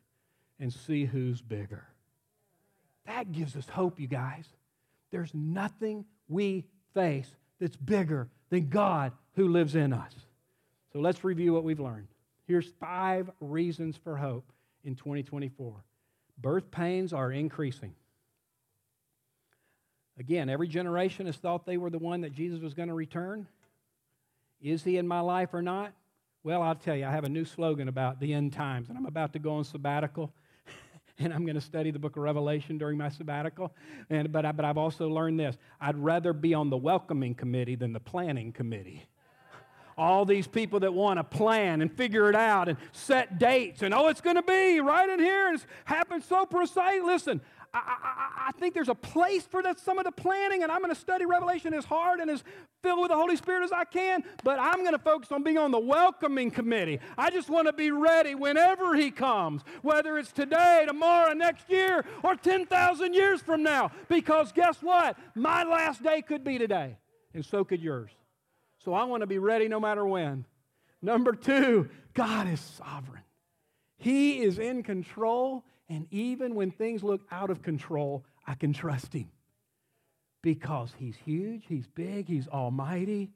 and 0.59 0.73
see 0.73 1.05
who's 1.05 1.40
bigger. 1.40 1.85
That 3.07 3.31
gives 3.31 3.57
us 3.57 3.68
hope, 3.68 4.01
you 4.01 4.09
guys. 4.09 4.47
There's 5.11 5.33
nothing 5.33 6.05
we 6.29 6.66
face 6.94 7.31
that's 7.61 7.77
bigger 7.77 8.29
than 8.51 8.68
God 8.68 9.12
who 9.37 9.49
lives 9.49 9.77
in 9.77 9.92
us. 9.92 10.14
So 10.98 11.02
let's 11.02 11.22
review 11.22 11.52
what 11.52 11.62
we've 11.62 11.78
learned. 11.78 12.08
Here's 12.48 12.66
five 12.80 13.30
reasons 13.40 13.96
for 13.96 14.16
hope 14.16 14.50
in 14.82 14.96
2024. 14.96 15.72
Birth 16.38 16.72
pains 16.72 17.12
are 17.12 17.30
increasing. 17.30 17.94
Again, 20.18 20.48
every 20.48 20.66
generation 20.66 21.26
has 21.26 21.37
thought 21.37 21.66
they 21.66 21.76
were 21.76 21.88
the 21.88 22.00
one 22.00 22.22
that 22.22 22.32
Jesus 22.32 22.61
was 22.61 22.74
going 22.74 22.88
to 22.88 22.96
return. 22.96 23.46
Is 24.61 24.82
he 24.82 24.96
in 24.96 25.06
my 25.06 25.20
life 25.20 25.50
or 25.54 25.62
not? 25.62 25.92
Well, 26.42 26.62
I'll 26.62 26.74
tell 26.74 26.96
you, 26.96 27.06
I 27.06 27.12
have 27.12 27.22
a 27.22 27.28
new 27.28 27.44
slogan 27.44 27.87
about 27.87 28.18
the 28.18 28.34
end 28.34 28.52
times, 28.52 28.88
and 28.88 28.98
I'm 28.98 29.06
about 29.06 29.32
to 29.34 29.38
go 29.38 29.52
on 29.52 29.62
sabbatical, 29.62 30.32
and 31.20 31.32
I'm 31.32 31.44
going 31.44 31.54
to 31.54 31.61
study 31.61 31.92
the 31.92 32.00
book 32.00 32.16
of 32.16 32.24
Revelation 32.24 32.76
during 32.76 32.98
my 32.98 33.08
sabbatical. 33.08 33.72
And, 34.11 34.32
but, 34.32 34.44
I, 34.44 34.50
but 34.50 34.64
I've 34.64 34.78
also 34.78 35.08
learned 35.08 35.38
this 35.38 35.58
I'd 35.80 35.96
rather 35.96 36.32
be 36.32 36.54
on 36.54 36.70
the 36.70 36.76
welcoming 36.76 37.37
committee 37.37 37.76
than 37.76 37.92
the 37.92 38.00
planning 38.00 38.50
committee 38.50 39.06
all 39.98 40.24
these 40.24 40.46
people 40.46 40.80
that 40.80 40.94
want 40.94 41.18
to 41.18 41.24
plan 41.24 41.82
and 41.82 41.92
figure 41.92 42.30
it 42.30 42.37
out 42.37 42.68
and 42.68 42.78
set 42.92 43.38
dates 43.38 43.82
and 43.82 43.92
oh, 43.92 44.08
it's 44.08 44.20
going 44.20 44.37
to 44.37 44.42
be 44.42 44.80
right 44.80 45.08
in 45.08 45.18
here 45.18 45.48
and 45.48 45.56
it's 45.56 45.66
happened 45.84 46.22
so 46.22 46.46
precise. 46.46 47.02
Listen, 47.04 47.40
I, 47.74 47.78
I, 47.78 48.48
I 48.48 48.52
think 48.52 48.74
there's 48.74 48.88
a 48.88 48.94
place 48.94 49.46
for 49.46 49.62
that, 49.62 49.78
some 49.78 49.98
of 49.98 50.04
the 50.04 50.12
planning, 50.12 50.62
and 50.62 50.72
I'm 50.72 50.80
going 50.80 50.94
to 50.94 51.00
study 51.00 51.26
Revelation 51.26 51.74
as 51.74 51.84
hard 51.84 52.20
and 52.20 52.30
as 52.30 52.42
filled 52.82 53.00
with 53.00 53.11
the 53.11 53.16
Holy 53.16 53.37
Spirit 53.37 53.64
as 53.64 53.72
I 53.72 53.84
can, 53.84 54.24
but 54.42 54.58
I'm 54.58 54.80
going 54.80 54.92
to 54.92 54.98
focus 54.98 55.30
on 55.32 55.42
being 55.42 55.58
on 55.58 55.70
the 55.70 55.78
welcoming 55.78 56.50
committee. 56.50 57.00
I 57.18 57.30
just 57.30 57.50
want 57.50 57.66
to 57.66 57.72
be 57.72 57.90
ready 57.90 58.34
whenever 58.34 58.94
He 58.94 59.11
comes, 59.11 59.62
whether 59.82 60.16
it's 60.18 60.32
today, 60.32 60.84
tomorrow, 60.87 61.32
next 61.34 61.68
year, 61.68 62.04
or 62.22 62.37
10,000 62.37 63.14
years 63.14 63.42
from 63.42 63.62
now. 63.62 63.90
Because 64.08 64.52
guess 64.52 64.80
what? 64.80 65.18
My 65.34 65.64
last 65.64 66.02
day 66.02 66.22
could 66.22 66.44
be 66.44 66.58
today, 66.58 66.96
and 67.34 67.44
so 67.44 67.64
could 67.64 67.82
yours. 67.82 68.11
So 68.84 68.94
I 68.94 69.04
want 69.04 69.22
to 69.22 69.26
be 69.26 69.38
ready 69.38 69.68
no 69.68 69.80
matter 69.80 70.06
when. 70.06 70.46
Number 71.02 71.32
two, 71.32 71.88
God 72.14 72.48
is 72.48 72.60
sovereign. 72.60 73.22
He 73.96 74.42
is 74.42 74.58
in 74.58 74.82
control, 74.82 75.64
and 75.88 76.06
even 76.10 76.54
when 76.54 76.70
things 76.70 77.02
look 77.02 77.22
out 77.30 77.50
of 77.50 77.62
control, 77.62 78.24
I 78.46 78.54
can 78.54 78.72
trust 78.72 79.12
Him 79.12 79.30
because 80.42 80.92
He's 80.96 81.16
huge, 81.16 81.64
He's 81.66 81.86
big, 81.86 82.28
He's 82.28 82.48
almighty, 82.48 83.30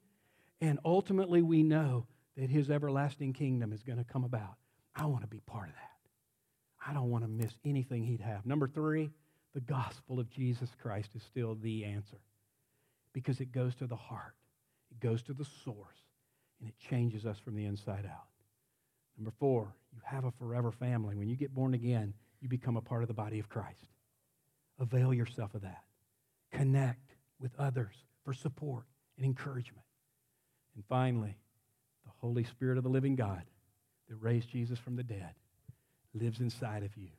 and 0.61 0.79
ultimately 0.85 1.41
we 1.41 1.63
know 1.63 2.07
that 2.37 2.49
His 2.49 2.69
everlasting 2.69 3.33
kingdom 3.33 3.73
is 3.73 3.83
going 3.83 3.97
to 3.97 4.05
come 4.05 4.23
about. 4.23 4.55
I 4.95 5.05
want 5.05 5.21
to 5.21 5.27
be 5.27 5.41
part 5.41 5.69
of 5.69 5.75
that. 5.75 6.89
I 6.89 6.93
don't 6.93 7.09
want 7.09 7.23
to 7.23 7.29
miss 7.29 7.53
anything 7.65 8.03
He'd 8.03 8.21
have. 8.21 8.45
Number 8.45 8.67
three, 8.67 9.11
the 9.53 9.61
gospel 9.61 10.19
of 10.19 10.29
Jesus 10.29 10.69
Christ 10.81 11.11
is 11.15 11.23
still 11.23 11.55
the 11.55 11.85
answer 11.85 12.17
because 13.13 13.39
it 13.39 13.51
goes 13.51 13.75
to 13.75 13.87
the 13.87 13.95
heart, 13.95 14.33
it 14.93 15.05
goes 15.05 15.23
to 15.23 15.33
the 15.33 15.45
source, 15.63 15.97
and 16.59 16.69
it 16.69 16.75
changes 16.89 17.25
us 17.25 17.39
from 17.39 17.55
the 17.55 17.65
inside 17.65 18.05
out. 18.05 18.27
Number 19.17 19.31
four, 19.39 19.75
you 19.91 19.99
have 20.03 20.25
a 20.25 20.31
forever 20.31 20.71
family. 20.71 21.15
When 21.15 21.29
you 21.29 21.35
get 21.35 21.53
born 21.53 21.73
again, 21.73 22.13
you 22.41 22.49
become 22.49 22.77
a 22.77 22.81
part 22.81 23.01
of 23.01 23.07
the 23.07 23.13
body 23.13 23.39
of 23.39 23.49
Christ. 23.49 23.89
Avail 24.79 25.13
yourself 25.13 25.53
of 25.53 25.61
that. 25.61 25.83
Connect 26.51 27.15
with 27.39 27.51
others 27.59 27.93
for 28.23 28.33
support 28.33 28.85
and 29.17 29.25
encouragement. 29.25 29.85
And 30.75 30.83
finally, 30.89 31.37
the 32.05 32.11
Holy 32.19 32.43
Spirit 32.43 32.77
of 32.77 32.83
the 32.83 32.89
living 32.89 33.15
God 33.15 33.43
that 34.09 34.15
raised 34.15 34.49
Jesus 34.49 34.79
from 34.79 34.95
the 34.95 35.03
dead 35.03 35.33
lives 36.13 36.39
inside 36.39 36.83
of 36.83 36.95
you 36.95 37.09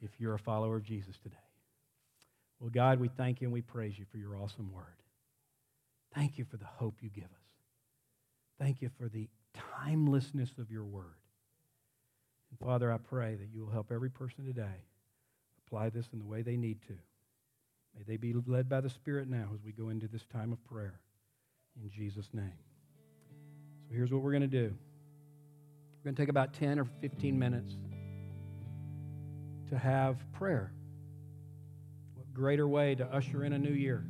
if 0.00 0.10
you're 0.18 0.34
a 0.34 0.38
follower 0.38 0.76
of 0.76 0.84
Jesus 0.84 1.16
today. 1.22 1.36
Well, 2.60 2.70
God, 2.70 3.00
we 3.00 3.08
thank 3.08 3.40
you 3.40 3.46
and 3.46 3.52
we 3.52 3.62
praise 3.62 3.98
you 3.98 4.04
for 4.10 4.18
your 4.18 4.36
awesome 4.36 4.72
word. 4.72 4.84
Thank 6.16 6.38
you 6.38 6.46
for 6.46 6.56
the 6.56 6.64
hope 6.64 6.94
you 7.02 7.10
give 7.10 7.24
us. 7.24 7.46
Thank 8.58 8.80
you 8.80 8.90
for 8.98 9.06
the 9.06 9.28
timelessness 9.76 10.50
of 10.58 10.70
your 10.70 10.84
word. 10.84 11.20
And 12.50 12.58
Father, 12.58 12.90
I 12.90 12.96
pray 12.96 13.34
that 13.34 13.48
you 13.52 13.60
will 13.60 13.70
help 13.70 13.92
every 13.92 14.08
person 14.08 14.46
today 14.46 14.82
apply 15.66 15.90
this 15.90 16.08
in 16.14 16.18
the 16.18 16.24
way 16.24 16.40
they 16.40 16.56
need 16.56 16.80
to. 16.88 16.94
May 17.94 18.02
they 18.06 18.16
be 18.16 18.32
led 18.46 18.66
by 18.66 18.80
the 18.80 18.88
Spirit 18.88 19.28
now 19.28 19.48
as 19.54 19.62
we 19.62 19.72
go 19.72 19.90
into 19.90 20.08
this 20.08 20.24
time 20.24 20.52
of 20.52 20.64
prayer. 20.64 21.00
In 21.82 21.90
Jesus' 21.90 22.30
name. 22.32 22.58
So 23.86 23.94
here's 23.94 24.10
what 24.10 24.22
we're 24.22 24.32
going 24.32 24.40
to 24.40 24.46
do 24.46 24.74
we're 25.98 26.04
going 26.04 26.16
to 26.16 26.22
take 26.22 26.30
about 26.30 26.54
10 26.54 26.78
or 26.78 26.86
15 27.02 27.38
minutes 27.38 27.74
to 29.68 29.76
have 29.76 30.16
prayer. 30.32 30.72
What 32.14 32.32
greater 32.32 32.66
way 32.66 32.94
to 32.94 33.04
usher 33.04 33.44
in 33.44 33.52
a 33.52 33.58
new 33.58 33.74
year 33.74 34.06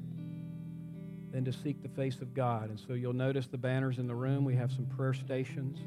than 1.37 1.44
to 1.44 1.53
seek 1.53 1.83
the 1.83 1.88
face 1.90 2.22
of 2.22 2.33
God? 2.33 2.70
And 2.70 2.81
so 2.81 2.94
you'll 2.94 3.12
notice 3.12 3.46
the 3.46 3.59
banners 3.59 3.99
in 3.99 4.07
the 4.07 4.14
room. 4.14 4.42
We 4.42 4.57
have 4.57 4.72
some 4.72 4.87
prayer 4.87 5.12
stations. 5.12 5.79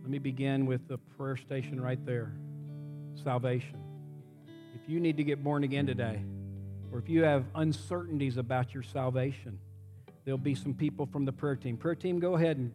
Let 0.00 0.10
me 0.10 0.18
begin 0.18 0.64
with 0.64 0.88
the 0.88 0.96
prayer 0.96 1.36
station 1.36 1.78
right 1.78 2.04
there 2.06 2.32
salvation. 3.22 3.78
If 4.74 4.88
you 4.88 4.98
need 4.98 5.18
to 5.18 5.24
get 5.24 5.44
born 5.44 5.62
again 5.62 5.86
today, 5.86 6.22
or 6.90 6.98
if 6.98 7.08
you 7.08 7.22
have 7.24 7.44
uncertainties 7.54 8.38
about 8.38 8.72
your 8.72 8.82
salvation, 8.82 9.58
there'll 10.24 10.38
be 10.38 10.54
some 10.54 10.72
people 10.72 11.06
from 11.06 11.26
the 11.26 11.32
prayer 11.32 11.56
team. 11.56 11.76
Prayer 11.76 11.94
team, 11.94 12.18
go 12.18 12.34
ahead 12.34 12.56
and 12.56 12.72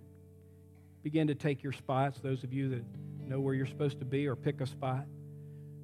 begin 1.04 1.28
to 1.28 1.36
take 1.36 1.64
your 1.64 1.74
spots, 1.74 2.20
those 2.20 2.44
of 2.44 2.54
you 2.54 2.70
that 2.70 2.84
know 3.28 3.40
where 3.40 3.56
you're 3.56 3.66
supposed 3.66 4.00
to 4.00 4.06
be, 4.06 4.28
or 4.28 4.36
pick 4.36 4.62
a 4.62 4.68
spot. 4.68 5.06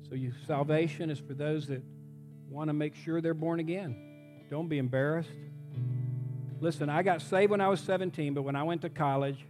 So, 0.10 0.16
you, 0.16 0.32
salvation 0.46 1.10
is 1.10 1.20
for 1.20 1.34
those 1.34 1.68
that 1.68 1.82
want 2.50 2.70
to 2.70 2.74
make 2.74 2.96
sure 2.96 3.20
they're 3.20 3.34
born 3.34 3.60
again. 3.60 3.96
Don't 4.50 4.68
be 4.68 4.78
embarrassed. 4.78 5.30
Listen, 6.60 6.90
I 6.90 7.04
got 7.04 7.22
saved 7.22 7.52
when 7.52 7.62
I 7.62 7.68
was 7.68 7.80
17, 7.82 8.34
but 8.34 8.42
when 8.42 8.56
I 8.56 8.64
went 8.64 8.82
to 8.82 8.90
college, 8.90 9.46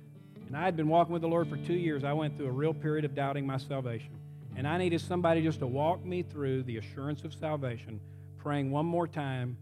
and 0.47 0.55
I 0.55 0.63
had 0.63 0.77
been 0.77 0.87
walking 0.87 1.13
with 1.13 1.21
the 1.21 1.27
Lord 1.27 1.49
for 1.49 1.57
two 1.57 1.73
years. 1.73 2.03
I 2.03 2.13
went 2.13 2.37
through 2.37 2.47
a 2.47 2.51
real 2.51 2.73
period 2.73 3.03
of 3.03 3.13
doubting 3.13 3.45
my 3.45 3.57
salvation. 3.57 4.11
And 4.55 4.65
I 4.67 4.77
needed 4.77 5.01
somebody 5.01 5.41
just 5.41 5.59
to 5.59 5.67
walk 5.67 6.03
me 6.03 6.23
through 6.23 6.63
the 6.63 6.77
assurance 6.77 7.23
of 7.23 7.33
salvation, 7.33 7.99
praying 8.37 8.71
one 8.71 8.85
more 8.85 9.07
time 9.07 9.57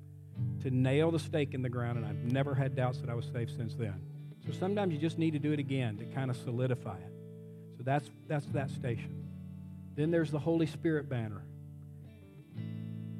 to 0.61 0.69
nail 0.69 1.11
the 1.11 1.19
stake 1.19 1.53
in 1.53 1.61
the 1.63 1.69
ground. 1.69 1.97
And 1.97 2.05
I've 2.05 2.31
never 2.31 2.53
had 2.53 2.75
doubts 2.75 2.99
that 2.99 3.09
I 3.09 3.15
was 3.15 3.25
saved 3.33 3.55
since 3.57 3.73
then. 3.73 3.99
So 4.45 4.53
sometimes 4.53 4.93
you 4.93 4.99
just 4.99 5.17
need 5.17 5.31
to 5.31 5.39
do 5.39 5.51
it 5.53 5.59
again 5.59 5.97
to 5.97 6.05
kind 6.05 6.29
of 6.29 6.37
solidify 6.37 6.97
it. 6.97 7.11
So 7.77 7.83
that's, 7.83 8.09
that's 8.27 8.45
that 8.47 8.69
station. 8.69 9.25
Then 9.95 10.11
there's 10.11 10.29
the 10.29 10.39
Holy 10.39 10.67
Spirit 10.67 11.09
banner. 11.09 11.41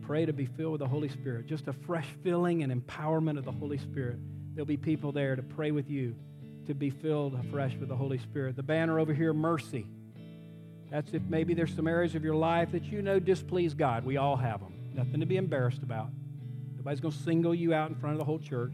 Pray 0.06 0.26
to 0.26 0.34
be 0.34 0.46
filled 0.46 0.74
with 0.74 0.80
the 0.80 0.88
Holy 0.88 1.10
Spirit. 1.10 1.48
Just 1.48 1.68
a 1.68 1.74
fresh 1.74 2.08
filling 2.24 2.62
and 2.62 2.72
empowerment 2.72 3.38
of 3.40 3.46
the 3.46 3.52
Holy 3.52 3.78
Spirit. 3.78 4.18
There'll 4.54 4.66
be 4.66 4.78
people 4.78 5.12
there 5.12 5.36
to 5.36 5.42
pray 5.42 5.72
with 5.72 5.90
you 5.90 6.16
to 6.68 6.74
be 6.74 6.90
filled 6.90 7.34
afresh 7.34 7.76
with 7.80 7.90
the 7.90 7.96
Holy 7.96 8.18
Spirit. 8.20 8.56
The 8.56 8.64
banner 8.64 9.00
over 9.00 9.14
here, 9.14 9.34
mercy. 9.34 9.88
That's 10.92 11.14
if 11.14 11.24
maybe 11.24 11.54
there's 11.54 11.76
some 11.76 11.88
areas 11.88 12.16
of 12.16 12.24
your 12.24 12.36
life 12.36 12.72
that 12.72 12.84
you 12.86 13.02
know 13.02 13.20
displease 13.20 13.74
God. 13.74 14.06
We 14.06 14.18
all 14.18 14.36
have 14.36 14.60
them. 14.60 14.74
Nothing 14.94 15.20
to 15.20 15.26
be 15.26 15.38
embarrassed 15.38 15.84
about. 15.84 16.10
Nobody's 16.78 17.00
going 17.00 17.12
to 17.12 17.24
single 17.24 17.56
you 17.56 17.74
out 17.74 17.90
in 17.90 17.96
front 17.96 18.14
of 18.14 18.20
the 18.20 18.26
whole 18.26 18.40
church. 18.40 18.74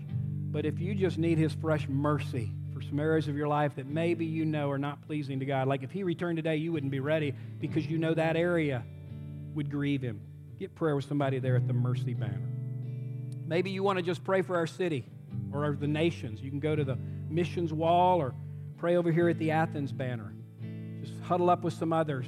But 0.51 0.65
if 0.65 0.79
you 0.79 0.93
just 0.93 1.17
need 1.17 1.37
His 1.37 1.53
fresh 1.53 1.87
mercy 1.87 2.51
for 2.73 2.81
some 2.81 2.99
areas 2.99 3.29
of 3.29 3.37
your 3.37 3.47
life 3.47 3.75
that 3.77 3.87
maybe 3.87 4.25
you 4.25 4.43
know 4.43 4.69
are 4.69 4.77
not 4.77 5.01
pleasing 5.07 5.39
to 5.39 5.45
God, 5.45 5.67
like 5.67 5.81
if 5.81 5.91
He 5.91 6.03
returned 6.03 6.35
today, 6.35 6.57
you 6.57 6.73
wouldn't 6.73 6.91
be 6.91 6.99
ready 6.99 7.33
because 7.59 7.87
you 7.87 7.97
know 7.97 8.13
that 8.13 8.35
area 8.35 8.83
would 9.55 9.71
grieve 9.71 10.01
Him. 10.01 10.19
Get 10.61 10.75
prayer 10.75 10.95
with 10.95 11.05
somebody 11.05 11.39
there 11.39 11.55
at 11.55 11.65
the 11.65 11.73
mercy 11.73 12.13
banner. 12.13 12.47
Maybe 13.47 13.71
you 13.71 13.81
want 13.81 13.97
to 13.97 14.03
just 14.03 14.23
pray 14.23 14.43
for 14.43 14.57
our 14.57 14.67
city 14.67 15.07
or 15.51 15.75
the 15.75 15.87
nations. 15.87 16.39
You 16.39 16.51
can 16.51 16.59
go 16.59 16.75
to 16.75 16.83
the 16.83 16.99
missions 17.27 17.73
wall 17.73 18.21
or 18.21 18.35
pray 18.77 18.95
over 18.95 19.11
here 19.11 19.27
at 19.27 19.39
the 19.39 19.49
Athens 19.49 19.91
banner. 19.91 20.35
Just 21.01 21.19
huddle 21.21 21.49
up 21.49 21.63
with 21.63 21.73
some 21.73 21.91
others. 21.91 22.27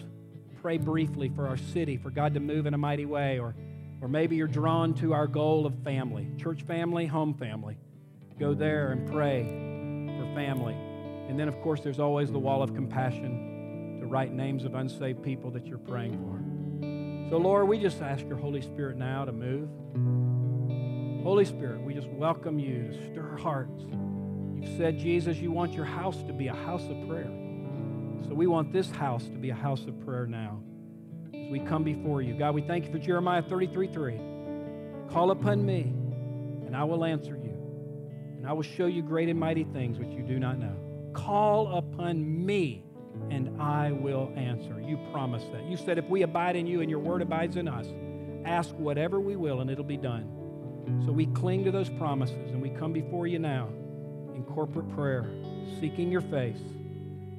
Pray 0.64 0.80
briefly 0.80 1.30
for 1.30 1.48
our 1.48 1.58
city, 1.58 1.96
for 1.96 2.10
God 2.10 2.34
to 2.34 2.40
move 2.40 2.66
in 2.66 2.74
a 2.74 2.78
mighty 2.78 3.06
way. 3.06 3.38
Or, 3.38 3.54
or 4.02 4.08
maybe 4.08 4.36
you're 4.36 4.48
drawn 4.48 4.96
to 4.96 5.14
our 5.14 5.28
goal 5.28 5.68
of 5.68 5.76
family 5.84 6.28
church 6.40 6.64
family, 6.64 7.06
home 7.06 7.36
family. 7.36 7.78
Go 8.40 8.56
there 8.56 8.94
and 8.94 9.08
pray 9.12 9.44
for 9.44 10.34
family. 10.34 10.74
And 11.30 11.40
then, 11.40 11.48
of 11.48 11.62
course, 11.62 11.82
there's 11.82 12.00
always 12.00 12.32
the 12.32 12.40
wall 12.40 12.64
of 12.64 12.74
compassion 12.74 14.00
to 14.00 14.08
write 14.08 14.34
names 14.34 14.66
of 14.66 14.74
unsaved 14.74 15.22
people 15.22 15.52
that 15.52 15.68
you're 15.68 15.78
praying 15.78 16.18
for. 16.18 16.43
So, 17.30 17.38
Lord, 17.38 17.68
we 17.68 17.80
just 17.80 18.02
ask 18.02 18.26
your 18.28 18.38
Holy 18.38 18.62
Spirit 18.62 18.98
now 18.98 19.26
to 19.26 19.32
move. 19.32 19.70
Holy 21.24 21.46
Spirit, 21.46 21.82
we 21.82 21.94
just 21.94 22.10
welcome 22.10 22.60
you 22.60 22.90
to 22.90 23.12
stir 23.12 23.38
hearts. 23.38 23.84
You've 24.56 24.78
said, 24.78 25.00
Jesus, 25.00 25.38
you 25.38 25.52
want 25.52 25.74
your 25.74 25.86
house 25.86 26.18
to 26.24 26.34
be 26.34 26.48
a 26.48 26.54
house 26.54 26.84
of 26.84 27.08
prayer. 27.08 27.32
So 28.28 28.34
we 28.34 28.48
want 28.48 28.72
this 28.72 28.90
house 28.92 29.24
to 29.26 29.38
be 29.38 29.50
a 29.50 29.56
house 29.56 29.86
of 29.86 30.00
prayer 30.06 30.26
now 30.28 30.62
as 31.34 31.50
we 31.50 31.60
come 31.60 31.84
before 31.84 32.22
you. 32.22 32.34
God, 32.38 32.56
we 32.56 32.62
thank 32.62 32.86
you 32.86 32.92
for 32.92 33.00
Jeremiah 33.00 33.42
33 33.42 33.88
3. 33.88 34.20
Call 35.10 35.32
upon 35.32 35.66
me, 35.66 35.82
and 36.66 36.76
I 36.76 36.84
will 36.84 37.04
answer 37.04 37.36
you, 37.36 37.56
and 38.38 38.48
I 38.48 38.54
will 38.54 38.64
show 38.64 38.86
you 38.86 39.02
great 39.02 39.30
and 39.30 39.40
mighty 39.40 39.64
things 39.64 40.00
which 40.00 40.10
you 40.10 40.24
do 40.24 40.40
not 40.40 40.58
know. 40.60 40.76
Call 41.14 41.78
upon 41.78 42.46
me, 42.46 42.84
and 43.34 43.60
I 43.60 43.92
will 43.92 44.32
answer. 44.36 44.80
You 44.80 45.00
promised 45.12 45.52
that. 45.54 45.66
You 45.66 45.76
said, 45.76 45.98
if 45.98 46.08
we 46.08 46.22
abide 46.22 46.56
in 46.56 46.68
you 46.68 46.82
and 46.82 46.90
your 46.90 47.00
word 47.00 47.24
abides 47.24 47.58
in 47.58 47.68
us, 47.68 47.88
ask 48.46 48.70
whatever 48.76 49.20
we 49.20 49.36
will, 49.36 49.62
and 49.62 49.72
it'll 49.72 49.84
be 49.84 49.98
done. 49.98 50.30
So 51.06 51.12
we 51.12 51.26
cling 51.28 51.64
to 51.66 51.72
those 51.72 51.90
promises 51.90 52.52
and 52.52 52.62
we 52.62 52.70
come 52.70 52.94
before 52.94 53.26
you 53.26 53.40
now 53.40 53.70
in 54.36 54.44
corporate 54.44 54.88
prayer, 54.94 55.28
seeking 55.80 56.12
your 56.12 56.22
face. 56.22 56.60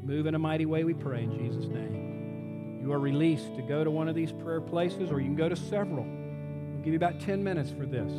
Move 0.03 0.27
in 0.27 0.35
a 0.35 0.39
mighty 0.39 0.67
way, 0.67 0.83
we 0.83 0.95
pray 0.95 1.23
in 1.23 1.39
Jesus' 1.39 1.67
name. 1.67 2.81
You 2.83 2.93
are 2.93 2.99
released 2.99 3.55
to 3.57 3.63
go 3.63 3.85
to 3.85 3.91
one 3.91 4.09
of 4.09 4.15
these 4.15 4.33
prayer 4.33 4.61
places 4.61 5.11
or 5.11 5.21
you 5.21 5.27
can 5.27 5.37
go 5.37 5.49
to 5.49 5.57
several. 5.57 6.05
We'll 6.05 6.83
give 6.83 6.93
you 6.93 6.97
about 6.97 7.21
10 7.21 7.45
minutes 7.45 7.71
for 7.71 7.87
this. 7.87 8.11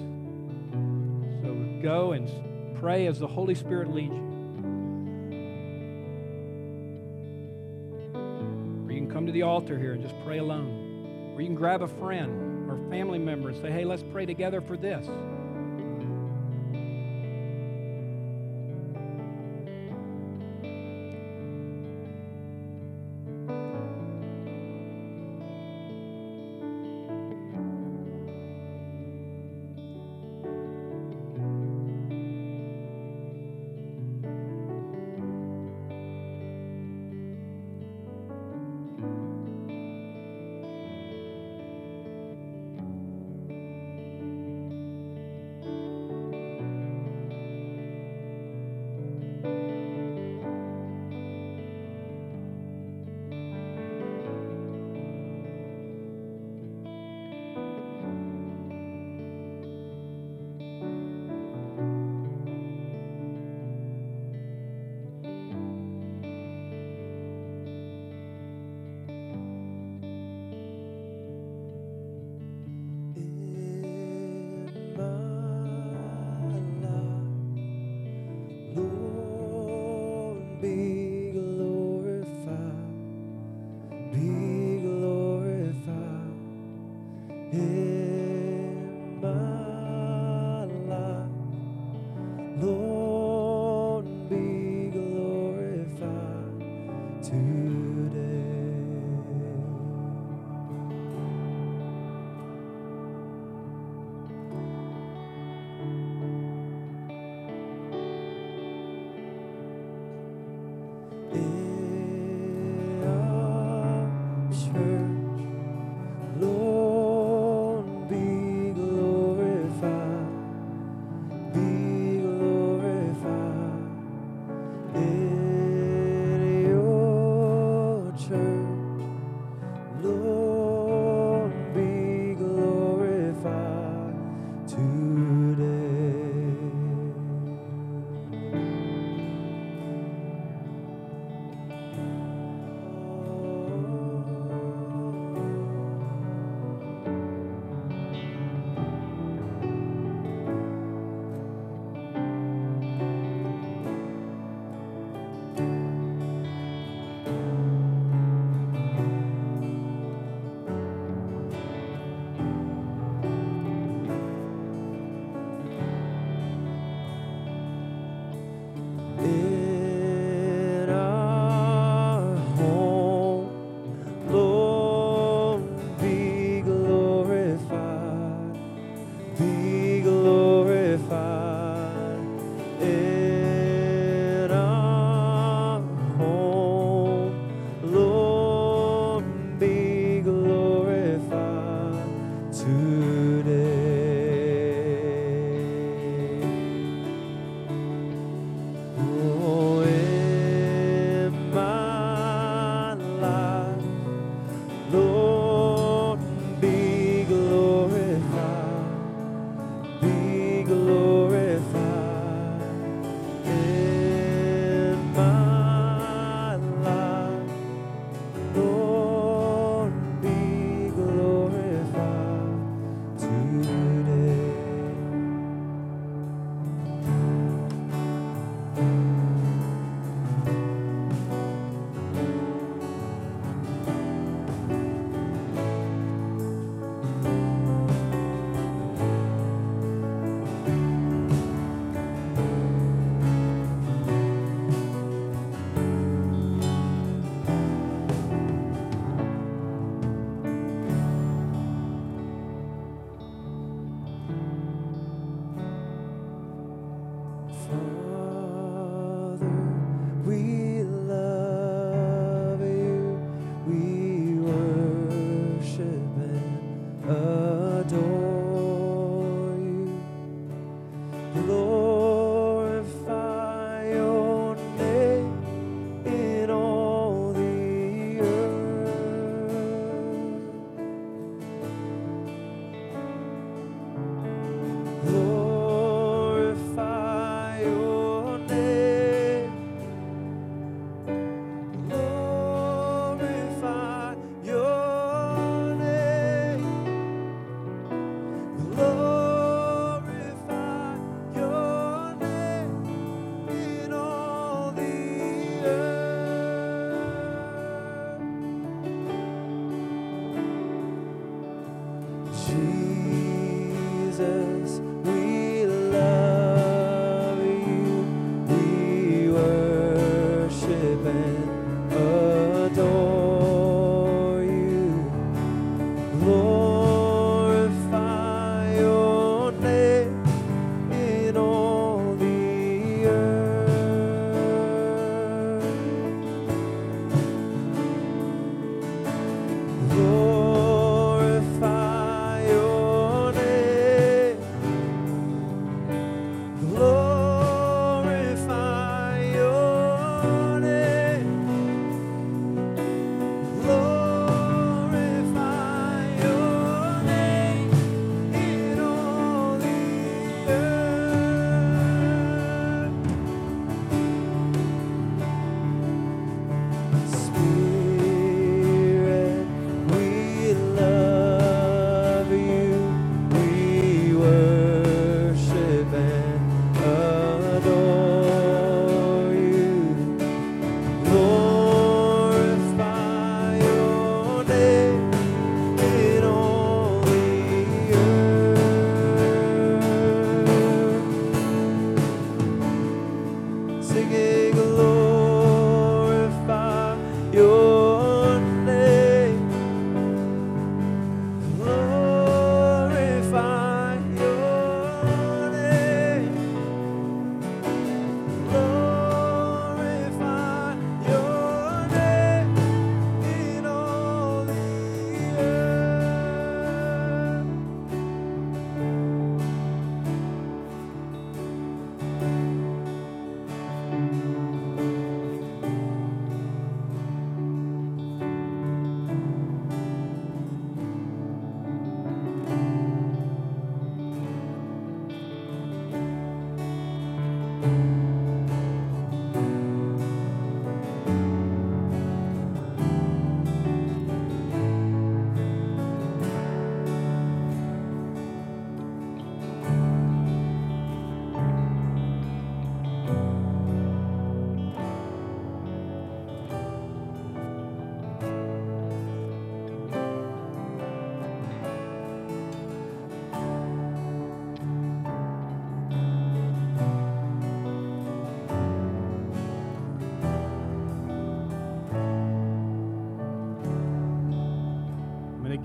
So 1.41 1.81
go 1.81 2.13
and 2.13 2.79
pray 2.79 3.07
as 3.07 3.19
the 3.19 3.27
Holy 3.27 3.55
Spirit 3.55 3.93
leads 3.93 4.13
you. 4.13 4.24
Come 9.25 9.33
to 9.33 9.39
the 9.39 9.41
altar 9.41 9.79
here 9.79 9.93
and 9.93 10.03
just 10.03 10.13
pray 10.23 10.37
alone. 10.37 11.33
Or 11.35 11.41
you 11.41 11.47
can 11.47 11.55
grab 11.55 11.81
a 11.81 11.87
friend 11.87 12.69
or 12.69 12.77
family 12.91 13.17
member 13.17 13.49
and 13.49 13.59
say, 13.59 13.71
hey, 13.71 13.83
let's 13.83 14.03
pray 14.11 14.23
together 14.23 14.61
for 14.61 14.77
this. 14.77 15.07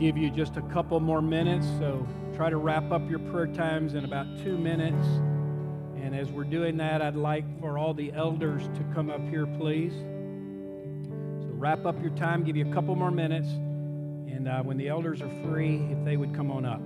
Give 0.00 0.16
you 0.16 0.30
just 0.30 0.56
a 0.56 0.62
couple 0.62 0.98
more 0.98 1.20
minutes, 1.20 1.66
so 1.78 2.08
try 2.34 2.48
to 2.48 2.56
wrap 2.56 2.90
up 2.90 3.08
your 3.10 3.18
prayer 3.18 3.46
times 3.46 3.92
in 3.92 4.06
about 4.06 4.26
two 4.42 4.56
minutes. 4.56 5.06
And 6.02 6.16
as 6.16 6.30
we're 6.30 6.44
doing 6.44 6.78
that, 6.78 7.02
I'd 7.02 7.16
like 7.16 7.44
for 7.60 7.76
all 7.76 7.92
the 7.92 8.10
elders 8.14 8.62
to 8.62 8.84
come 8.94 9.10
up 9.10 9.20
here, 9.28 9.46
please. 9.46 9.92
So 9.92 11.50
wrap 11.52 11.84
up 11.84 12.00
your 12.00 12.12
time, 12.16 12.44
give 12.44 12.56
you 12.56 12.68
a 12.68 12.72
couple 12.72 12.96
more 12.96 13.10
minutes. 13.10 13.48
And 13.48 14.48
uh, 14.48 14.62
when 14.62 14.78
the 14.78 14.88
elders 14.88 15.20
are 15.20 15.30
free, 15.44 15.86
if 15.90 16.02
they 16.06 16.16
would 16.16 16.34
come 16.34 16.50
on 16.50 16.64
up. 16.64 16.80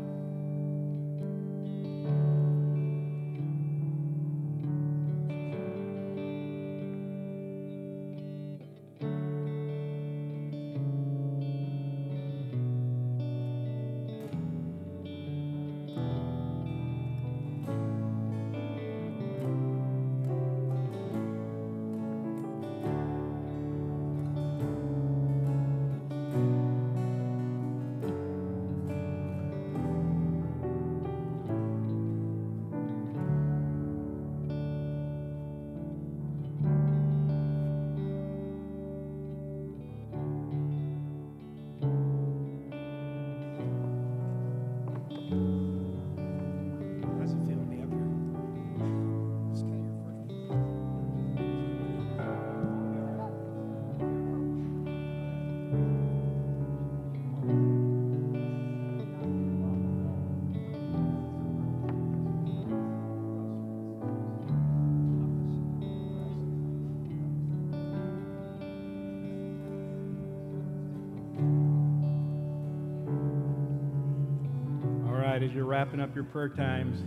As 75.95 76.01
up 76.01 76.15
your 76.15 76.25
prayer 76.25 76.49
times. 76.49 76.99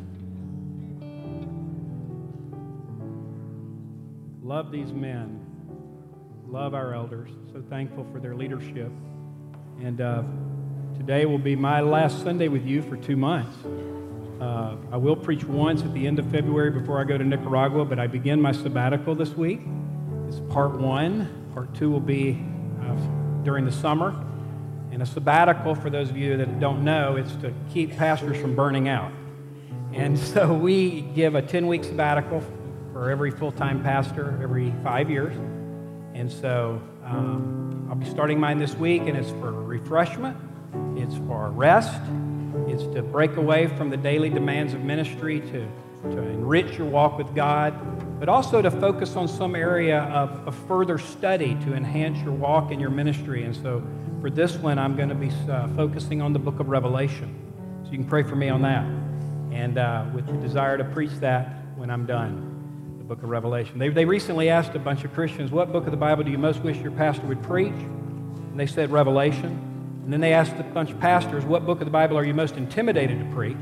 Love 4.42 4.72
these 4.72 4.94
men. 4.94 5.46
Love 6.48 6.74
our 6.74 6.94
elders. 6.94 7.30
So 7.52 7.62
thankful 7.70 8.08
for 8.14 8.22
their 8.22 8.34
leadership. 8.34 8.92
And 9.82 10.00
uh, 10.00 10.24
today 10.98 11.26
will 11.26 11.38
be 11.38 11.56
my 11.56 11.82
last 11.82 12.24
Sunday 12.24 12.48
with 12.48 12.66
you 12.66 12.82
for 12.82 12.96
two 12.96 13.18
months. 13.18 13.58
Uh, 14.40 14.78
I 14.92 14.98
will 14.98 15.18
preach 15.18 15.44
once 15.44 15.82
at 15.82 15.94
the 15.94 16.08
end 16.08 16.18
of 16.18 16.32
February 16.32 16.72
before 16.72 17.02
I 17.02 17.04
go 17.04 17.18
to 17.18 17.24
Nicaragua, 17.24 17.84
but 17.84 18.00
I 18.00 18.08
begin 18.08 18.42
my 18.42 18.54
sabbatical 18.54 19.16
this 19.16 19.32
week. 19.32 19.62
It's 20.30 20.40
part 20.50 20.80
one. 20.80 21.50
Part 21.54 21.74
two 21.76 21.90
will 21.90 22.00
be 22.00 22.42
uh, 22.82 22.96
during 23.44 23.66
the 23.66 23.72
summer. 23.72 24.27
And 24.98 25.04
a 25.04 25.06
sabbatical, 25.06 25.76
for 25.76 25.92
those 25.92 26.10
of 26.10 26.18
you 26.18 26.38
that 26.38 26.60
don't 26.60 26.84
know, 26.84 27.18
it's 27.18 27.36
to 27.36 27.54
keep 27.72 27.96
pastors 27.96 28.36
from 28.42 28.56
burning 28.56 28.90
out. 28.90 29.12
And 29.94 30.18
so 30.18 30.52
we 30.52 31.02
give 31.02 31.36
a 31.36 31.42
10 31.44 31.68
week 31.68 31.84
sabbatical 31.84 32.42
for 32.94 33.12
every 33.12 33.30
full 33.30 33.52
time 33.52 33.84
pastor 33.84 34.40
every 34.42 34.74
five 34.84 35.12
years. 35.12 35.38
And 36.16 36.32
so 36.32 36.82
um, 37.06 37.86
I'll 37.92 37.96
be 37.96 38.10
starting 38.10 38.40
mine 38.40 38.58
this 38.58 38.74
week, 38.74 39.04
and 39.04 39.16
it's 39.16 39.30
for 39.30 39.52
refreshment, 39.52 40.36
it's 40.96 41.16
for 41.28 41.52
rest, 41.52 42.02
it's 42.66 42.82
to 42.96 43.04
break 43.04 43.36
away 43.36 43.68
from 43.68 43.92
the 43.92 43.98
daily 43.98 44.32
demands 44.32 44.74
of 44.74 44.82
ministry, 44.82 45.42
to, 45.42 45.68
to 46.10 46.24
enrich 46.24 46.76
your 46.76 46.88
walk 46.88 47.20
with 47.20 47.36
God, 47.36 48.20
but 48.20 48.30
also 48.30 48.64
to 48.64 48.72
focus 48.72 49.16
on 49.16 49.28
some 49.28 49.56
area 49.56 50.00
of, 50.06 50.48
of 50.48 50.56
further 50.68 50.98
study 50.98 51.54
to 51.66 51.76
enhance 51.76 52.18
your 52.24 52.34
walk 52.34 52.72
in 52.72 52.80
your 52.80 52.90
ministry. 52.90 53.44
And 53.44 53.56
so 53.56 53.84
for 54.22 54.30
this 54.30 54.56
one, 54.56 54.80
I'm 54.80 54.96
going 54.96 55.10
to 55.10 55.16
be 55.16 55.30
uh, 55.50 55.68
focusing 55.76 56.22
on 56.22 56.34
the 56.34 56.40
book 56.40 56.60
of 56.60 56.70
Revelation. 56.70 57.36
So 57.84 57.92
you 57.92 57.98
can 57.98 58.08
pray 58.08 58.24
for 58.24 58.36
me 58.36 58.50
on 58.50 58.64
that. 58.64 58.84
And 59.56 59.78
uh, 59.78 60.06
with 60.14 60.26
the 60.26 60.34
desire 60.34 60.78
to 60.78 60.84
preach 60.84 61.12
that 61.20 61.64
when 61.76 61.90
I'm 61.90 62.06
done, 62.06 62.96
the 62.98 63.04
book 63.04 63.24
of 63.24 63.30
Revelation. 63.30 63.78
They, 63.78 63.90
they 63.90 64.06
recently 64.06 64.50
asked 64.50 64.76
a 64.76 64.80
bunch 64.80 65.04
of 65.04 65.14
Christians, 65.14 65.52
What 65.52 65.72
book 65.72 65.86
of 65.86 65.92
the 65.92 65.98
Bible 65.98 66.24
do 66.24 66.32
you 66.32 66.38
most 66.38 66.62
wish 66.62 66.78
your 66.78 66.92
pastor 66.92 67.26
would 67.28 67.44
preach? 67.44 67.74
And 67.74 68.60
they 68.60 68.66
said, 68.68 68.92
Revelation. 68.92 69.64
And 70.04 70.12
then 70.12 70.20
they 70.20 70.34
asked 70.34 70.56
a 70.58 70.64
bunch 70.64 70.92
of 70.92 71.00
pastors, 71.00 71.46
What 71.46 71.66
book 71.66 71.80
of 71.80 71.86
the 71.86 71.92
Bible 71.92 72.18
are 72.18 72.26
you 72.26 72.34
most 72.34 72.56
intimidated 72.56 73.20
to 73.20 73.26
preach? 73.36 73.58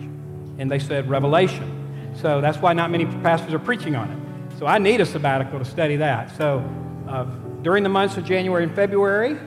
And 0.58 0.72
they 0.72 0.80
said, 0.80 1.10
Revelation. 1.10 2.14
So 2.22 2.39
that's 2.39 2.60
why 2.60 2.74
not 2.74 2.91
many 2.91 3.06
pastors 3.06 3.53
are 3.53 3.60
preaching 3.60 3.95
on 3.95 4.10
it. 4.10 4.58
So 4.58 4.66
I 4.66 4.78
need 4.78 5.01
a 5.01 5.06
sabbatical 5.06 5.60
to 5.60 5.66
study 5.66 5.97
that. 5.97 6.36
So 6.38 6.64
uh, 7.10 7.26
during 7.62 7.84
the 7.84 7.89
months 7.89 8.16
of 8.16 8.24
January 8.24 8.64
and 8.64 8.74
February, 8.74 9.38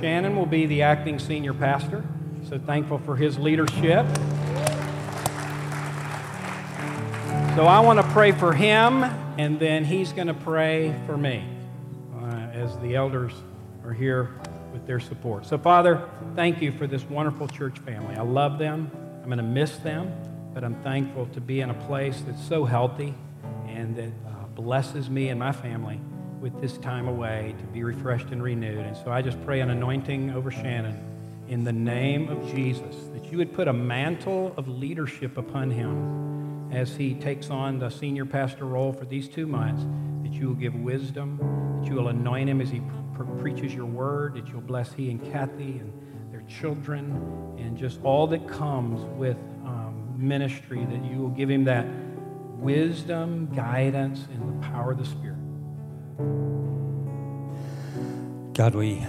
Shannon 0.00 0.36
will 0.36 0.46
be 0.46 0.66
the 0.66 0.82
acting 0.82 1.18
senior 1.18 1.54
pastor, 1.54 2.04
so 2.48 2.58
thankful 2.58 2.98
for 2.98 3.16
his 3.16 3.38
leadership. 3.38 4.06
So 7.56 7.66
I 7.66 7.80
want 7.80 8.00
to 8.00 8.06
pray 8.12 8.32
for 8.32 8.52
him, 8.52 9.04
and 9.38 9.58
then 9.58 9.84
he's 9.84 10.12
going 10.12 10.26
to 10.26 10.34
pray 10.34 10.94
for 11.06 11.16
me 11.16 11.44
uh, 12.16 12.26
as 12.52 12.76
the 12.78 12.96
elders 12.96 13.32
are 13.84 13.92
here 13.92 14.34
with 14.72 14.86
their 14.86 15.00
support. 15.00 15.46
So, 15.46 15.58
Father, 15.58 16.08
thank 16.34 16.60
you 16.60 16.72
for 16.72 16.86
this 16.86 17.04
wonderful 17.04 17.48
church 17.48 17.78
family. 17.80 18.16
I 18.16 18.22
love 18.22 18.58
them. 18.58 18.90
I'm 19.22 19.26
going 19.26 19.38
to 19.38 19.44
miss 19.44 19.76
them, 19.78 20.12
but 20.52 20.64
I'm 20.64 20.74
thankful 20.82 21.26
to 21.26 21.40
be 21.40 21.60
in 21.60 21.70
a 21.70 21.74
place 21.86 22.22
that's 22.26 22.44
so 22.44 22.64
healthy 22.64 23.14
and 23.66 23.96
that 23.96 24.12
uh, 24.26 24.46
blesses 24.54 25.08
me 25.10 25.28
and 25.28 25.38
my 25.38 25.52
family 25.52 26.00
with 26.40 26.60
this 26.60 26.78
time 26.78 27.08
away 27.08 27.54
to 27.58 27.64
be 27.66 27.82
refreshed 27.82 28.30
and 28.30 28.42
renewed. 28.42 28.84
And 28.84 28.96
so 28.96 29.10
I 29.10 29.22
just 29.22 29.42
pray 29.44 29.60
an 29.60 29.70
anointing 29.70 30.30
over 30.30 30.50
Shannon 30.50 30.98
in 31.48 31.64
the 31.64 31.72
name 31.72 32.28
of 32.28 32.50
Jesus, 32.54 32.96
that 33.12 33.30
you 33.30 33.38
would 33.38 33.52
put 33.52 33.68
a 33.68 33.72
mantle 33.72 34.54
of 34.56 34.66
leadership 34.66 35.36
upon 35.36 35.70
him 35.70 36.72
as 36.72 36.96
he 36.96 37.14
takes 37.14 37.50
on 37.50 37.78
the 37.78 37.90
senior 37.90 38.24
pastor 38.24 38.64
role 38.64 38.92
for 38.92 39.04
these 39.04 39.28
two 39.28 39.46
months, 39.46 39.84
that 40.22 40.32
you 40.32 40.48
will 40.48 40.54
give 40.54 40.74
wisdom, 40.74 41.38
that 41.80 41.88
you 41.88 41.94
will 41.94 42.08
anoint 42.08 42.48
him 42.48 42.60
as 42.60 42.70
he 42.70 42.80
pre- 43.14 43.26
preaches 43.40 43.74
your 43.74 43.86
word, 43.86 44.34
that 44.34 44.48
you'll 44.48 44.60
bless 44.60 44.92
he 44.92 45.10
and 45.10 45.32
Kathy 45.32 45.78
and 45.78 45.92
their 46.32 46.42
children, 46.48 47.12
and 47.58 47.76
just 47.76 48.00
all 48.02 48.26
that 48.28 48.48
comes 48.48 49.04
with 49.16 49.36
um, 49.64 50.14
ministry, 50.16 50.84
that 50.84 51.04
you 51.04 51.18
will 51.18 51.28
give 51.28 51.50
him 51.50 51.64
that 51.64 51.86
wisdom, 52.58 53.52
guidance, 53.54 54.26
and 54.32 54.62
the 54.62 54.66
power 54.66 54.92
of 54.92 54.98
the 54.98 55.04
Spirit. 55.04 55.33
God, 58.54 58.74
we 58.74 59.04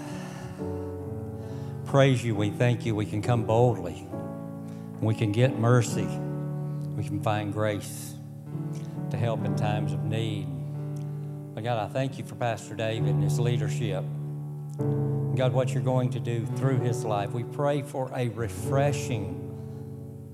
praise 1.85 2.23
you. 2.23 2.35
We 2.35 2.49
thank 2.49 2.85
you. 2.85 2.95
We 2.95 3.05
can 3.05 3.21
come 3.21 3.45
boldly. 3.45 4.07
We 5.01 5.13
can 5.13 5.31
get 5.31 5.59
mercy. 5.59 6.07
We 6.95 7.03
can 7.03 7.21
find 7.21 7.53
grace 7.53 8.15
to 9.11 9.17
help 9.17 9.45
in 9.45 9.55
times 9.55 9.93
of 9.93 10.03
need. 10.03 10.47
But 11.53 11.63
God, 11.63 11.77
I 11.77 11.91
thank 11.91 12.17
you 12.17 12.25
for 12.25 12.35
Pastor 12.35 12.75
David 12.75 13.09
and 13.09 13.23
his 13.23 13.39
leadership. 13.39 14.03
God, 15.35 15.53
what 15.53 15.73
you're 15.73 15.83
going 15.83 16.09
to 16.11 16.19
do 16.19 16.45
through 16.57 16.79
his 16.79 17.05
life. 17.05 17.31
We 17.31 17.43
pray 17.43 17.81
for 17.81 18.11
a 18.15 18.29
refreshing 18.29 19.54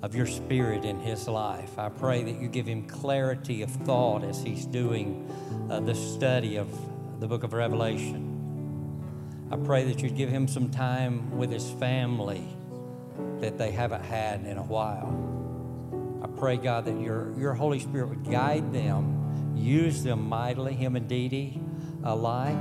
of 0.02 0.16
your 0.16 0.26
spirit 0.26 0.84
in 0.84 1.00
his 1.00 1.28
life. 1.28 1.78
I 1.78 1.90
pray 1.90 2.24
that 2.24 2.42
you 2.42 2.48
give 2.48 2.66
him 2.66 2.88
clarity 2.88 3.62
of 3.62 3.70
thought 3.70 4.24
as 4.24 4.42
he's 4.42 4.66
doing 4.66 5.30
uh, 5.70 5.80
the 5.80 5.94
study 5.94 6.56
of 6.56 6.70
the 7.20 7.28
book 7.28 7.44
of 7.44 7.54
Revelation. 7.54 8.28
I 9.52 9.58
pray 9.58 9.84
that 9.84 10.02
you'd 10.02 10.16
give 10.16 10.30
him 10.30 10.48
some 10.48 10.72
time 10.72 11.38
with 11.38 11.52
his 11.52 11.70
family 11.72 12.44
that 13.42 13.58
they 13.58 13.72
haven't 13.72 14.04
had 14.04 14.46
in 14.46 14.58
a 14.58 14.64
while. 14.64 15.28
I 16.24 16.28
pray, 16.40 16.58
God, 16.58 16.86
that 16.86 17.00
your, 17.00 17.38
your 17.38 17.54
Holy 17.54 17.80
Spirit 17.80 18.10
would 18.10 18.30
guide 18.30 18.74
them, 18.74 19.54
use 19.56 20.04
them 20.04 20.28
mightily, 20.28 20.74
him 20.74 20.96
and 20.96 21.08
Dee 21.08 21.28
Dee 21.28 21.60
alike, 22.04 22.58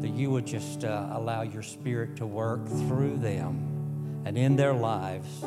that 0.00 0.10
you 0.10 0.30
would 0.30 0.46
just 0.46 0.84
uh, 0.84 1.08
allow 1.12 1.42
your 1.42 1.62
Spirit 1.62 2.16
to 2.16 2.26
work 2.26 2.66
through 2.66 3.18
them 3.18 4.22
and 4.24 4.38
in 4.38 4.56
their 4.56 4.72
lives 4.72 5.44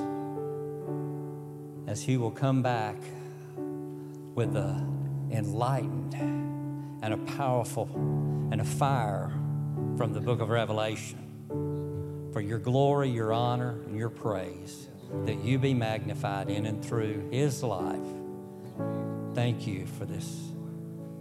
as 1.87 2.03
he 2.03 2.17
will 2.17 2.31
come 2.31 2.61
back 2.61 2.95
with 4.35 4.55
a 4.55 4.85
enlightened 5.31 6.13
and 7.01 7.13
a 7.13 7.17
powerful 7.35 7.89
and 8.51 8.61
a 8.61 8.65
fire 8.65 9.31
from 9.97 10.13
the 10.13 10.21
book 10.21 10.41
of 10.41 10.49
Revelation. 10.49 11.23
for 12.31 12.41
your 12.41 12.59
glory, 12.59 13.09
your 13.09 13.33
honor, 13.33 13.81
and 13.87 13.97
your 13.97 14.09
praise, 14.09 14.89
that 15.25 15.43
you 15.43 15.57
be 15.57 15.73
magnified 15.73 16.49
in 16.49 16.67
and 16.67 16.85
through 16.85 17.27
his 17.31 17.63
life. 17.63 17.97
Thank 19.33 19.65
you 19.65 19.87
for 19.87 20.05
this 20.05 20.51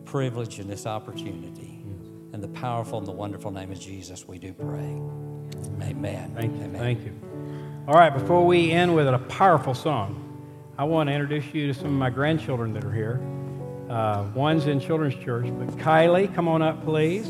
privilege 0.05 0.59
and 0.59 0.69
this 0.69 0.87
opportunity. 0.87 1.83
In 2.35 2.41
the 2.41 2.49
powerful 2.49 2.99
and 2.99 3.07
the 3.07 3.13
wonderful 3.13 3.51
name 3.51 3.73
of 3.73 3.81
Jesus, 3.81 4.29
we 4.29 4.39
do 4.39 4.53
pray. 4.53 5.01
Amen. 5.89 6.33
Thank 6.35 6.55
you. 6.57 6.65
Amen. 6.65 6.79
Thank 6.79 7.05
you. 7.05 7.15
All 7.89 7.95
right, 7.95 8.13
before 8.13 8.45
we 8.45 8.73
end 8.73 8.95
with 8.95 9.09
a 9.09 9.19
powerful 9.19 9.75
song, 9.75 10.26
I 10.79 10.85
want 10.85 11.09
to 11.09 11.15
introduce 11.15 11.55
you 11.55 11.69
to 11.69 11.75
some 11.75 11.87
of 11.87 11.93
my 11.93 12.11
grandchildren 12.11 12.75
that 12.75 12.85
are 12.85 12.93
here. 12.93 13.19
Uh, 13.89 14.27
one's 14.35 14.67
in 14.67 14.79
children's 14.79 15.15
church, 15.15 15.47
but 15.59 15.69
Kylie, 15.79 16.35
come 16.35 16.49
on 16.49 16.61
up, 16.61 16.85
please. 16.85 17.27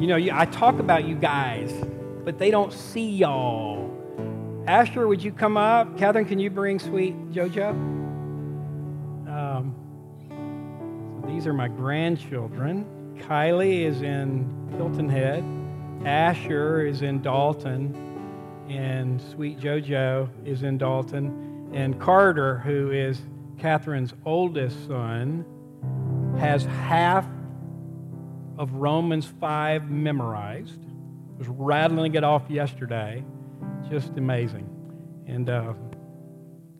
You 0.00 0.08
know, 0.08 0.16
you, 0.16 0.32
I 0.34 0.46
talk 0.46 0.80
about 0.80 1.04
you 1.04 1.14
guys, 1.14 1.72
but 2.24 2.40
they 2.40 2.50
don't 2.50 2.72
see 2.72 3.08
y'all. 3.10 3.88
Asher, 4.66 5.06
would 5.06 5.22
you 5.22 5.30
come 5.30 5.56
up? 5.56 5.96
Catherine, 5.96 6.24
can 6.24 6.40
you 6.40 6.50
bring 6.50 6.80
sweet 6.80 7.14
JoJo? 7.30 7.70
Um, 9.28 9.74
so 11.22 11.28
these 11.28 11.46
are 11.46 11.52
my 11.52 11.68
grandchildren. 11.68 13.20
Kylie 13.20 13.82
is 13.84 14.02
in 14.02 14.68
Hilton 14.76 15.08
Head. 15.08 15.44
Asher 16.04 16.84
is 16.86 17.02
in 17.02 17.22
Dalton. 17.22 17.94
And 18.68 19.20
sweet 19.20 19.60
JoJo 19.60 20.28
is 20.44 20.64
in 20.64 20.76
Dalton. 20.76 21.51
And 21.72 21.98
Carter, 21.98 22.58
who 22.58 22.90
is 22.90 23.20
Catherine's 23.58 24.12
oldest 24.26 24.86
son, 24.86 25.44
has 26.38 26.64
half 26.64 27.26
of 28.58 28.74
Romans 28.74 29.26
5 29.40 29.90
memorized. 29.90 30.80
Was 31.38 31.48
rattling 31.48 32.14
it 32.14 32.24
off 32.24 32.42
yesterday. 32.48 33.24
Just 33.88 34.10
amazing. 34.16 34.68
And 35.26 35.48
uh, 35.48 35.72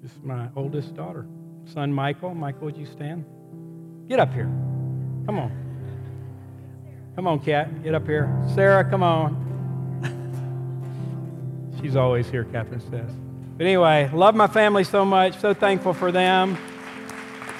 this 0.02 0.12
is 0.12 0.22
my 0.22 0.48
oldest 0.56 0.94
daughter, 0.94 1.26
son 1.64 1.92
Michael. 1.92 2.34
Michael, 2.34 2.66
would 2.66 2.76
you 2.76 2.86
stand? 2.86 3.24
Get 4.08 4.20
up 4.20 4.32
here. 4.32 4.50
Come 5.26 5.38
on. 5.38 5.50
Come 7.16 7.26
on, 7.26 7.40
Kat. 7.40 7.82
Get 7.82 7.94
up 7.94 8.06
here. 8.06 8.30
Sarah, 8.54 8.84
come 8.84 9.02
on. 9.02 9.38
She's 11.80 11.96
always 11.96 12.28
here, 12.28 12.44
Catherine 12.44 12.80
says. 12.80 13.10
But 13.62 13.68
anyway, 13.68 14.10
love 14.12 14.34
my 14.34 14.48
family 14.48 14.82
so 14.82 15.04
much. 15.04 15.38
So 15.38 15.54
thankful 15.54 15.94
for 15.94 16.10
them. 16.10 16.58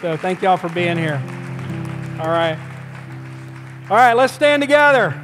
So 0.01 0.17
thank 0.17 0.43
y'all 0.43 0.57
for 0.57 0.69
being 0.69 0.99
here. 0.99 1.23
All 2.19 2.27
right. 2.27 2.59
All 3.89 3.97
right, 3.97 4.13
let's 4.15 4.33
stand 4.33 4.63
together. 4.63 5.15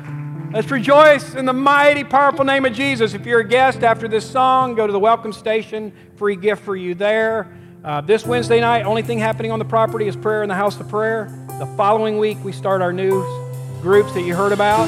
Let's 0.52 0.70
rejoice 0.70 1.34
in 1.34 1.46
the 1.46 1.52
mighty, 1.52 2.04
powerful 2.04 2.44
name 2.44 2.64
of 2.64 2.74
Jesus. 2.74 3.12
If 3.12 3.26
you're 3.26 3.40
a 3.40 3.48
guest 3.48 3.82
after 3.82 4.06
this 4.06 4.24
song, 4.30 4.76
go 4.76 4.86
to 4.86 4.92
the 4.92 5.00
welcome 5.00 5.32
station. 5.32 5.92
Free 6.14 6.36
gift 6.36 6.62
for 6.62 6.76
you 6.76 6.94
there. 6.94 7.52
Uh, 7.82 8.00
this 8.00 8.24
Wednesday 8.24 8.60
night, 8.60 8.84
only 8.84 9.02
thing 9.02 9.18
happening 9.18 9.50
on 9.50 9.58
the 9.58 9.64
property 9.64 10.06
is 10.06 10.14
prayer 10.14 10.44
in 10.44 10.48
the 10.48 10.54
house 10.54 10.78
of 10.78 10.88
prayer. 10.88 11.44
The 11.58 11.66
following 11.76 12.18
week, 12.18 12.38
we 12.44 12.52
start 12.52 12.82
our 12.82 12.92
new 12.92 13.24
groups 13.82 14.12
that 14.12 14.22
you 14.22 14.36
heard 14.36 14.52
about. 14.52 14.86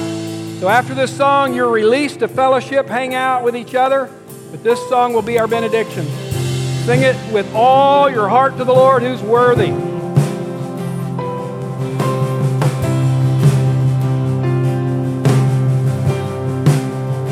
So 0.61 0.68
after 0.68 0.95
this 0.95 1.16
song, 1.16 1.53
you're 1.53 1.68
released 1.68 2.20
to 2.20 2.28
fellowship, 2.28 2.86
hang 2.86 3.16
out 3.16 3.43
with 3.43 3.57
each 3.57 3.74
other. 3.74 4.09
But 4.51 4.65
this 4.65 4.81
song 4.89 5.13
will 5.13 5.23
be 5.23 5.39
our 5.39 5.47
benediction. 5.47 6.07
Sing 6.85 7.03
it 7.03 7.17
with 7.33 7.53
all 7.55 8.11
your 8.11 8.29
heart 8.29 8.57
to 8.57 8.65
the 8.65 8.73
Lord 8.73 9.03
who's 9.03 9.23
worthy. 9.23 9.71